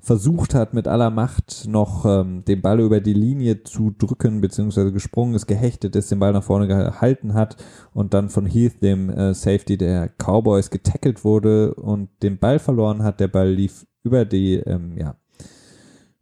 [0.09, 4.90] versucht hat, mit aller Macht noch ähm, den Ball über die Linie zu drücken, beziehungsweise
[4.90, 9.11] gesprungen ist, gehechtet ist, den Ball nach vorne gehalten hat und dann von Heath, dem
[9.11, 13.20] äh, Safety der Cowboys, getackelt wurde und den Ball verloren hat.
[13.20, 15.14] Der Ball lief über die ähm, ja,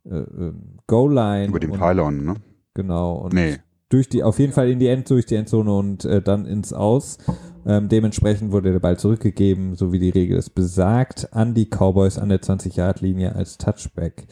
[0.05, 0.53] äh, äh,
[0.89, 1.47] Goal-Line.
[1.47, 2.35] Über den Pylon, ne?
[2.75, 3.19] Genau.
[3.19, 3.59] Und nee.
[3.89, 6.73] durch die, auf jeden Fall in die End, durch die Endzone und äh, dann ins
[6.73, 7.19] Aus.
[7.67, 12.17] Ähm, dementsprechend wurde der Ball zurückgegeben, so wie die Regel es besagt, an die Cowboys
[12.17, 14.29] an der 20-Yard-Linie als Touchback.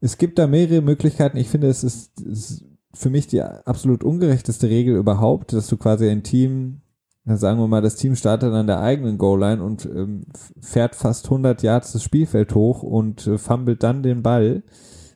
[0.00, 1.36] Es gibt da mehrere Möglichkeiten.
[1.36, 6.08] Ich finde, es ist, ist für mich die absolut ungerechteste Regel überhaupt, dass du quasi
[6.08, 6.80] ein Team,
[7.24, 10.24] sagen wir mal, das Team startet an der eigenen Goal-Line und ähm,
[10.60, 14.64] fährt fast 100 Yards das Spielfeld hoch und äh, fummelt dann den Ball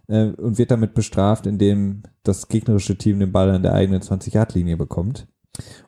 [0.07, 4.77] äh, und wird damit bestraft, indem das gegnerische Team den Ball an der eigenen 20-Yard-Linie
[4.77, 5.27] bekommt.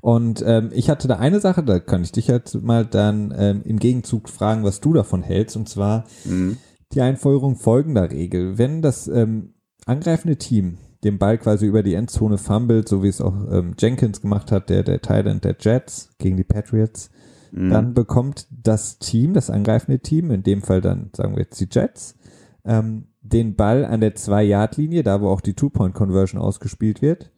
[0.01, 3.63] Und ähm, ich hatte da eine Sache, da kann ich dich jetzt mal dann ähm,
[3.65, 6.57] im Gegenzug fragen, was du davon hältst, und zwar mhm.
[6.93, 8.59] die Einfeuerung folgender Regel.
[8.59, 9.55] Wenn das ähm,
[9.87, 14.21] angreifende Team den Ball quasi über die Endzone fummelt, so wie es auch ähm, Jenkins
[14.21, 17.11] gemacht hat, der der Thailand der Jets gegen die Patriots,
[17.53, 17.71] mhm.
[17.71, 21.69] dann bekommt das Team, das angreifende Team, in dem Fall dann sagen wir jetzt die
[21.71, 22.17] Jets,
[22.65, 27.31] ähm, den Ball an der Zwei-Yard-Linie, da wo auch die Two-Point-Conversion ausgespielt wird,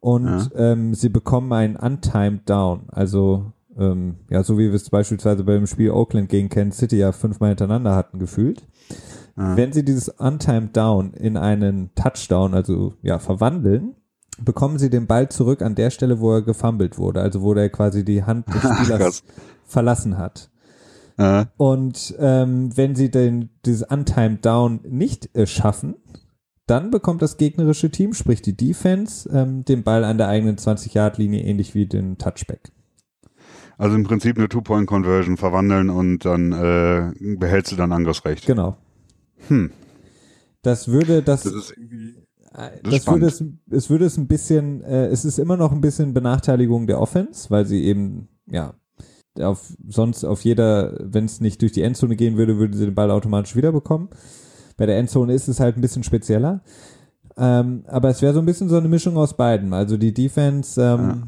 [0.00, 0.72] und ja.
[0.72, 2.84] ähm, sie bekommen einen Untimed Down.
[2.88, 7.12] Also ähm, ja, so wie wir es beispielsweise beim Spiel Oakland gegen Kansas City ja
[7.12, 8.66] fünfmal hintereinander hatten gefühlt.
[9.36, 9.56] Ja.
[9.56, 13.94] Wenn sie dieses Untimed Down in einen Touchdown, also ja, verwandeln,
[14.40, 17.70] bekommen sie den Ball zurück an der Stelle, wo er gefummelt wurde, also wo der
[17.70, 19.22] quasi die Hand des Spielers
[19.64, 20.50] verlassen hat.
[21.18, 21.46] Ja.
[21.56, 25.96] Und ähm, wenn sie den, dieses Untimed Down nicht äh, schaffen,
[26.70, 31.42] dann bekommt das gegnerische Team, sprich die Defense, ähm, den Ball an der eigenen 20-Yard-Linie,
[31.42, 32.70] ähnlich wie den Touchback.
[33.78, 38.44] Also im Prinzip eine Two-Point-Conversion verwandeln und dann äh, behältst du dann Angriffsrecht.
[38.46, 38.76] Genau.
[39.46, 39.70] Hm.
[40.62, 41.44] Das würde das.
[41.44, 42.16] Das ist irgendwie.
[42.52, 45.70] Äh, das, das würde es, es würde es ein bisschen, äh, es ist immer noch
[45.70, 48.74] ein bisschen Benachteiligung der Offense, weil sie eben, ja,
[49.38, 52.94] auf, sonst auf jeder, wenn es nicht durch die Endzone gehen würde, würde sie den
[52.96, 54.08] Ball automatisch wiederbekommen.
[54.78, 56.62] Bei der Endzone ist es halt ein bisschen spezieller.
[57.36, 59.74] Ähm, aber es wäre so ein bisschen so eine Mischung aus beiden.
[59.74, 61.18] Also die Defense ähm, ja.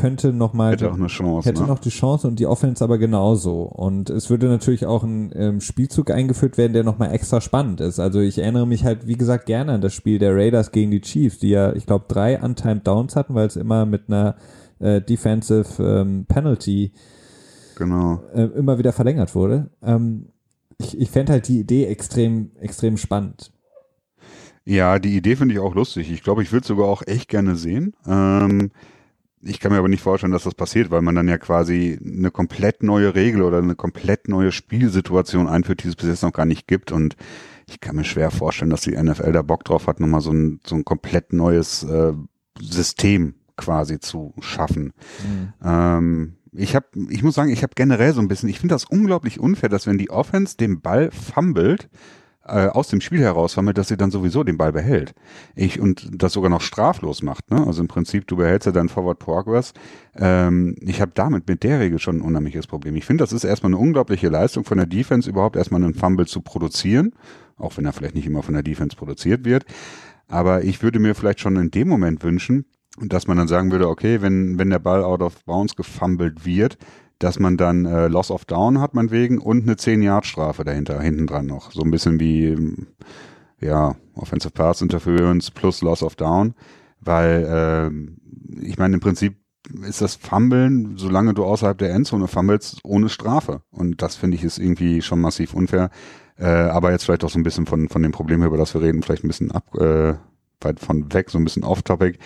[0.00, 1.68] könnte noch mal hätte auch eine Chance, hätte ne?
[1.68, 3.62] noch die Chance und die Offense aber genauso.
[3.62, 7.80] Und es würde natürlich auch ein ähm, Spielzug eingeführt werden, der noch mal extra spannend
[7.80, 7.98] ist.
[7.98, 11.00] Also ich erinnere mich halt wie gesagt gerne an das Spiel der Raiders gegen die
[11.00, 14.36] Chiefs, die ja ich glaube drei untimed Downs hatten, weil es immer mit einer
[14.78, 16.92] äh, Defensive ähm, Penalty
[17.78, 18.20] Genau.
[18.34, 19.70] äh, immer wieder verlängert wurde.
[19.82, 20.30] Ähm,
[20.78, 23.52] ich ich fände halt die Idee extrem, extrem spannend.
[24.64, 26.10] Ja, die Idee finde ich auch lustig.
[26.10, 27.94] Ich glaube, ich würde sogar auch echt gerne sehen.
[28.06, 28.70] Ähm,
[29.40, 32.30] ich kann mir aber nicht vorstellen, dass das passiert, weil man dann ja quasi eine
[32.30, 36.44] komplett neue Regel oder eine komplett neue Spielsituation einführt, die es bis jetzt noch gar
[36.44, 36.92] nicht gibt.
[36.92, 37.16] Und
[37.66, 40.60] ich kann mir schwer vorstellen, dass die NFL da Bock drauf hat, nochmal so ein,
[40.66, 42.12] so ein komplett neues äh,
[42.60, 44.92] System quasi zu schaffen.
[45.64, 48.84] Ähm, ich habe, ich muss sagen, ich habe generell so ein bisschen, ich finde das
[48.84, 51.88] unglaublich unfair, dass wenn die Offense den Ball fummelt,
[52.48, 55.14] äh, aus dem Spiel heraus fummelt, dass sie dann sowieso den Ball behält.
[55.54, 57.50] Ich und das sogar noch straflos macht.
[57.50, 57.66] Ne?
[57.66, 59.74] Also im Prinzip, du behältst ja deinen Forward Progress.
[60.16, 62.96] Ähm, ich habe damit mit der Regel schon ein unheimliches Problem.
[62.96, 66.26] Ich finde, das ist erstmal eine unglaubliche Leistung von der Defense, überhaupt erstmal einen Fumble
[66.26, 67.12] zu produzieren,
[67.56, 69.66] auch wenn er vielleicht nicht immer von der Defense produziert wird.
[70.26, 72.64] Aber ich würde mir vielleicht schon in dem Moment wünschen,
[73.04, 76.78] dass man dann sagen würde, okay, wenn, wenn der Ball out of bounds gefummelt wird,
[77.18, 81.46] dass man dann äh, Loss of Down hat, meinetwegen, und eine 10-Yard-Strafe dahinter, hinten dran
[81.46, 81.72] noch.
[81.72, 82.86] So ein bisschen wie, ähm,
[83.60, 86.54] ja, Offensive Pass Interference plus Loss of Down,
[87.00, 88.18] weil, ähm,
[88.60, 89.36] ich meine, im Prinzip
[89.86, 93.62] ist das Fummeln, solange du außerhalb der Endzone fummelst, ohne Strafe.
[93.70, 95.90] Und das finde ich ist irgendwie schon massiv unfair.
[96.36, 98.80] Äh, aber jetzt vielleicht auch so ein bisschen von, von dem Problem, über das wir
[98.80, 100.14] reden, vielleicht ein bisschen ab, äh,
[100.62, 102.18] weit von weg, so ein bisschen off-topic.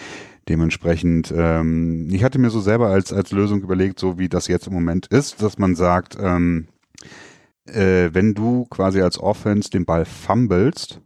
[0.49, 4.67] Dementsprechend, ähm, ich hatte mir so selber als, als Lösung überlegt, so wie das jetzt
[4.67, 6.67] im Moment ist, dass man sagt, ähm,
[7.67, 11.01] äh, wenn du quasi als Offense den Ball fummelst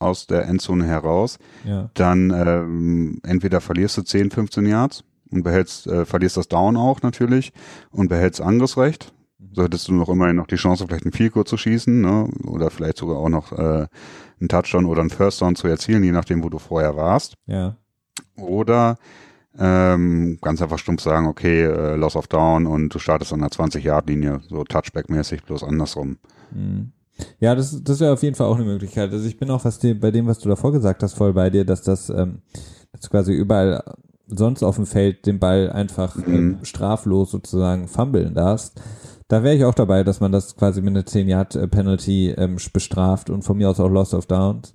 [0.00, 1.90] aus der Endzone heraus, Ja.
[1.94, 7.02] dann ähm, entweder verlierst du 10, 15 Yards und behältst, äh, verlierst das Down auch
[7.02, 7.52] natürlich
[7.90, 9.12] und behältst Angriffsrecht.
[9.52, 12.28] So hättest du noch immerhin noch die Chance, vielleicht ein Field Goal zu schießen, ne?
[12.44, 13.86] Oder vielleicht sogar auch noch äh,
[14.40, 17.34] einen Touchdown oder einen First Down zu erzielen, je nachdem, wo du vorher warst.
[17.46, 17.76] Ja.
[18.36, 18.96] Oder
[19.58, 23.50] ähm, ganz einfach stumpf sagen, okay, äh, Loss of Down und du startest an der
[23.50, 26.18] 20-Yard-Linie, so Touchback-mäßig, bloß andersrum.
[26.52, 26.92] Mhm.
[27.38, 29.12] Ja, das, das wäre auf jeden Fall auch eine Möglichkeit.
[29.12, 31.50] Also ich bin auch was die, bei dem, was du davor gesagt hast, voll bei
[31.50, 32.40] dir, dass das ähm,
[32.92, 33.82] dass du quasi überall
[34.26, 38.80] sonst auf dem Feld den Ball einfach ähm, straflos sozusagen fummeln darfst.
[39.30, 43.42] Da wäre ich auch dabei, dass man das quasi mit einer 10-Yard-Penalty ähm, bestraft und
[43.42, 44.74] von mir aus auch Loss of Downs.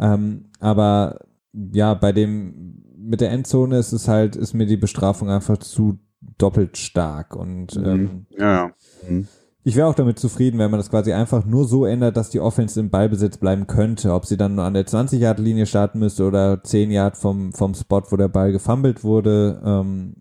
[0.00, 1.20] Ähm, aber
[1.52, 6.00] ja, bei dem mit der Endzone ist es halt, ist mir die Bestrafung einfach zu
[6.38, 8.70] doppelt stark und ähm, Ja, ja.
[9.08, 9.28] Mhm.
[9.62, 12.40] ich wäre auch damit zufrieden, wenn man das quasi einfach nur so ändert, dass die
[12.40, 14.12] Offense im Ballbesitz bleiben könnte.
[14.12, 18.02] Ob sie dann nur an der 20-Yard-Linie starten müsste oder 10 Yard vom, vom Spot,
[18.08, 20.16] wo der Ball gefummelt wurde, ähm,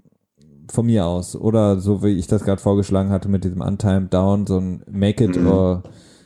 [0.73, 1.35] von mir aus.
[1.35, 5.23] Oder so wie ich das gerade vorgeschlagen hatte mit diesem Untimed Down, so ein Make
[5.25, 5.47] it Mhm.
[5.47, 5.83] or,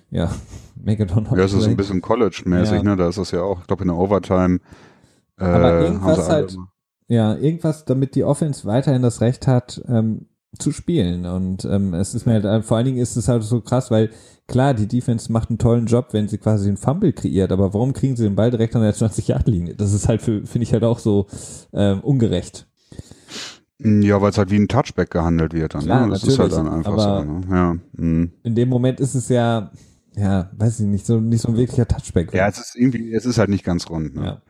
[0.09, 0.31] ja,
[0.83, 1.37] Make it or not.
[1.37, 2.83] Ja, es ist ein bisschen College-mäßig, Ja.
[2.83, 2.95] ne?
[2.95, 4.59] Da ist das ja auch, ich glaube, in der Overtime.
[5.39, 6.71] Äh, Aber irgendwas halt- immer-
[7.09, 10.25] Ja, irgendwas, damit die Offense weiterhin das Recht hat, ähm,
[10.59, 11.25] zu spielen.
[11.25, 13.91] Und ähm, es ist mir halt, äh, vor allen Dingen ist es halt so krass,
[13.91, 14.09] weil
[14.47, 17.93] klar, die Defense macht einen tollen Job, wenn sie quasi einen Fumble kreiert, aber warum
[17.93, 19.75] kriegen sie den Ball direkt an der 20-Yard-Linie?
[19.75, 21.27] Das ist halt, finde ich halt auch so
[21.73, 22.67] ähm, ungerecht.
[23.79, 25.75] Ja, weil es halt wie ein Touchback gehandelt wird.
[25.75, 26.13] Dann, Klar, ne?
[26.13, 27.31] Das ist halt dann einfach aber- so.
[27.31, 27.41] Ne?
[27.49, 27.77] Ja.
[27.93, 28.31] Mhm.
[28.43, 29.71] In dem Moment ist es ja,
[30.15, 32.33] ja, weiß ich nicht, so nicht so ein wirklicher Touchback.
[32.33, 34.15] ja, es ist irgendwie, es ist halt nicht ganz rund.
[34.15, 34.25] Ne?
[34.25, 34.41] Ja.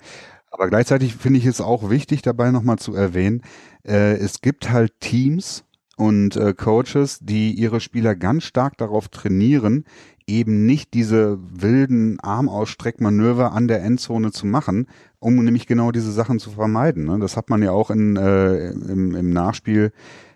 [0.50, 3.42] Aber gleichzeitig finde ich es auch wichtig, dabei nochmal zu erwähnen,
[3.86, 5.66] äh, es gibt halt Teams
[5.98, 9.84] und äh, Coaches, die ihre Spieler ganz stark darauf trainieren,
[10.26, 14.88] eben nicht diese wilden Armausstreckmanöver an der Endzone zu machen,
[15.20, 17.06] um nämlich genau diese Sachen zu vermeiden.
[17.06, 17.20] Ne?
[17.20, 19.92] Das hat man ja auch in, äh, im, im Nachspiel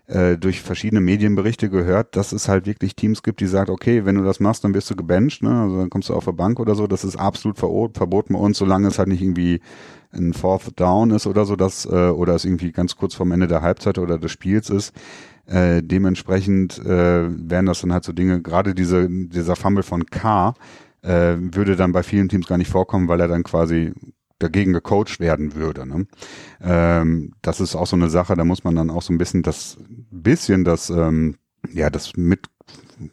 [0.08, 4.16] äh, durch verschiedene Medienberichte gehört, dass es halt wirklich Teams gibt, die sagen, okay, wenn
[4.16, 5.62] du das machst, dann wirst du gebencht, ne?
[5.62, 6.88] also dann kommst du auf der Bank oder so.
[6.88, 9.62] Das ist absolut verbo- verboten bei uns, solange es halt nicht irgendwie
[10.12, 13.48] ein Fourth Down ist oder so, dass, äh, oder es irgendwie ganz kurz vorm Ende
[13.48, 14.94] der Halbzeit oder des Spiels ist.
[15.46, 20.54] Äh, dementsprechend äh, wären das dann halt so Dinge, gerade diese, dieser Fumble von K
[21.02, 23.94] äh, würde dann bei vielen Teams gar nicht vorkommen, weil er dann quasi
[24.42, 25.86] dagegen gecoacht werden würde.
[25.86, 26.08] Ne?
[26.62, 29.44] Ähm, das ist auch so eine Sache, da muss man dann auch so ein bisschen
[29.44, 29.78] das,
[30.12, 31.36] bisschen das, ähm,
[31.74, 32.48] ja, das mit,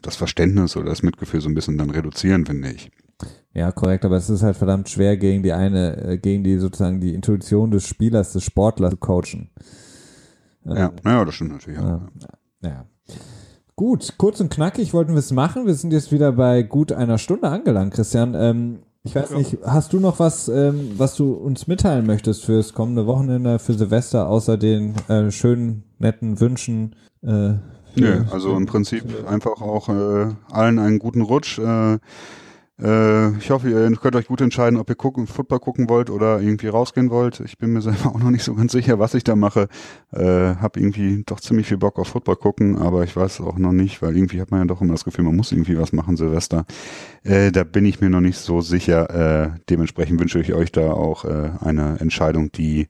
[0.01, 2.91] das Verständnis oder das Mitgefühl so ein bisschen dann reduzieren, finde ich.
[3.53, 7.01] Ja, korrekt, aber es ist halt verdammt schwer gegen die eine, äh, gegen die sozusagen
[7.01, 9.49] die Intuition des Spielers, des Sportlers zu coachen.
[10.65, 11.79] Ja, ja, das stimmt natürlich.
[11.79, 11.95] Ja.
[11.95, 12.27] auch.
[12.61, 12.85] Ja.
[13.75, 15.65] Gut, kurz und knackig wollten wir es machen.
[15.65, 18.35] Wir sind jetzt wieder bei gut einer Stunde angelangt, Christian.
[18.35, 22.73] Ähm, ich weiß nicht, hast du noch was, ähm, was du uns mitteilen möchtest fürs
[22.73, 26.95] kommende Wochenende, für Silvester, außer den äh, schönen, netten Wünschen?
[27.23, 27.53] Äh,
[27.95, 31.59] Nö, also im Prinzip einfach auch äh, allen einen guten Rutsch.
[31.59, 31.97] Äh,
[32.81, 36.39] Äh, ich hoffe, ihr könnt euch gut entscheiden, ob ihr gucken, Football gucken wollt oder
[36.39, 37.41] irgendwie rausgehen wollt.
[37.41, 39.67] Ich bin mir selber auch noch nicht so ganz sicher, was ich da mache.
[40.11, 43.73] Äh, hab irgendwie doch ziemlich viel Bock auf Football gucken, aber ich weiß auch noch
[43.73, 46.15] nicht, weil irgendwie hat man ja doch immer das Gefühl, man muss irgendwie was machen,
[46.15, 46.65] Silvester.
[47.23, 49.09] Äh, da bin ich mir noch nicht so sicher.
[49.09, 52.87] Äh, dementsprechend wünsche ich euch da auch äh, eine Entscheidung, die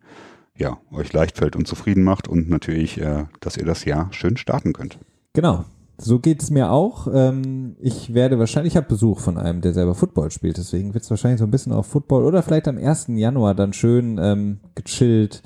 [0.55, 4.37] ja, euch leicht fällt und zufrieden macht und natürlich, äh, dass ihr das Jahr schön
[4.37, 4.99] starten könnt.
[5.33, 5.65] Genau.
[6.01, 7.07] So geht's mir auch.
[7.13, 11.09] Ähm, ich werde wahrscheinlich, ich habe Besuch von einem, der selber Football spielt, deswegen wird's
[11.09, 13.07] wahrscheinlich so ein bisschen auf Football oder vielleicht am 1.
[13.09, 15.43] Januar dann schön ähm, gechillt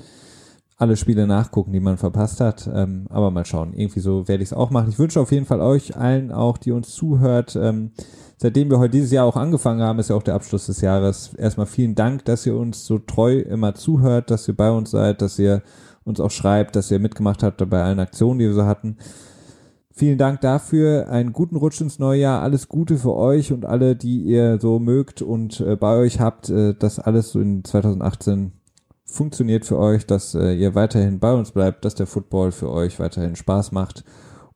[0.76, 2.68] alle Spiele nachgucken, die man verpasst hat.
[2.72, 3.72] Ähm, aber mal schauen.
[3.74, 4.88] Irgendwie so werde ich es auch machen.
[4.90, 7.92] Ich wünsche auf jeden Fall euch allen auch, die uns zuhört, ähm,
[8.36, 11.32] seitdem wir heute dieses Jahr auch angefangen haben, ist ja auch der Abschluss des Jahres.
[11.34, 15.22] Erstmal vielen Dank, dass ihr uns so treu immer zuhört, dass ihr bei uns seid,
[15.22, 15.62] dass ihr
[16.04, 18.98] uns auch schreibt, dass ihr mitgemacht habt bei allen Aktionen, die wir so hatten.
[19.96, 21.08] Vielen Dank dafür.
[21.08, 22.42] Einen guten Rutsch ins neue Jahr.
[22.42, 26.50] Alles Gute für euch und alle, die ihr so mögt und äh, bei euch habt,
[26.50, 28.50] äh, dass alles so in 2018
[29.04, 32.98] funktioniert für euch, dass äh, ihr weiterhin bei uns bleibt, dass der Football für euch
[32.98, 34.02] weiterhin Spaß macht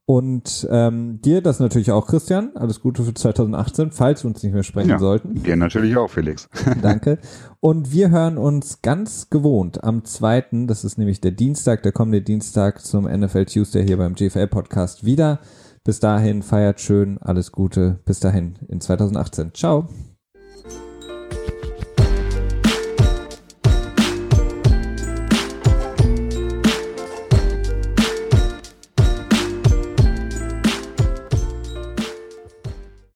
[0.09, 2.53] und ähm, dir das natürlich auch, Christian.
[2.57, 5.43] Alles Gute für 2018, falls wir uns nicht mehr sprechen ja, sollten.
[5.43, 6.49] Dir natürlich auch, Felix.
[6.83, 7.19] Danke.
[7.61, 12.23] Und wir hören uns ganz gewohnt am zweiten, das ist nämlich der Dienstag, der kommende
[12.23, 15.41] Dienstag zum NFL Tuesday hier beim GFL Podcast wieder.
[15.85, 18.01] Bis dahin feiert schön, alles Gute.
[18.07, 19.53] Bis dahin in 2018.
[19.53, 19.91] Ciao.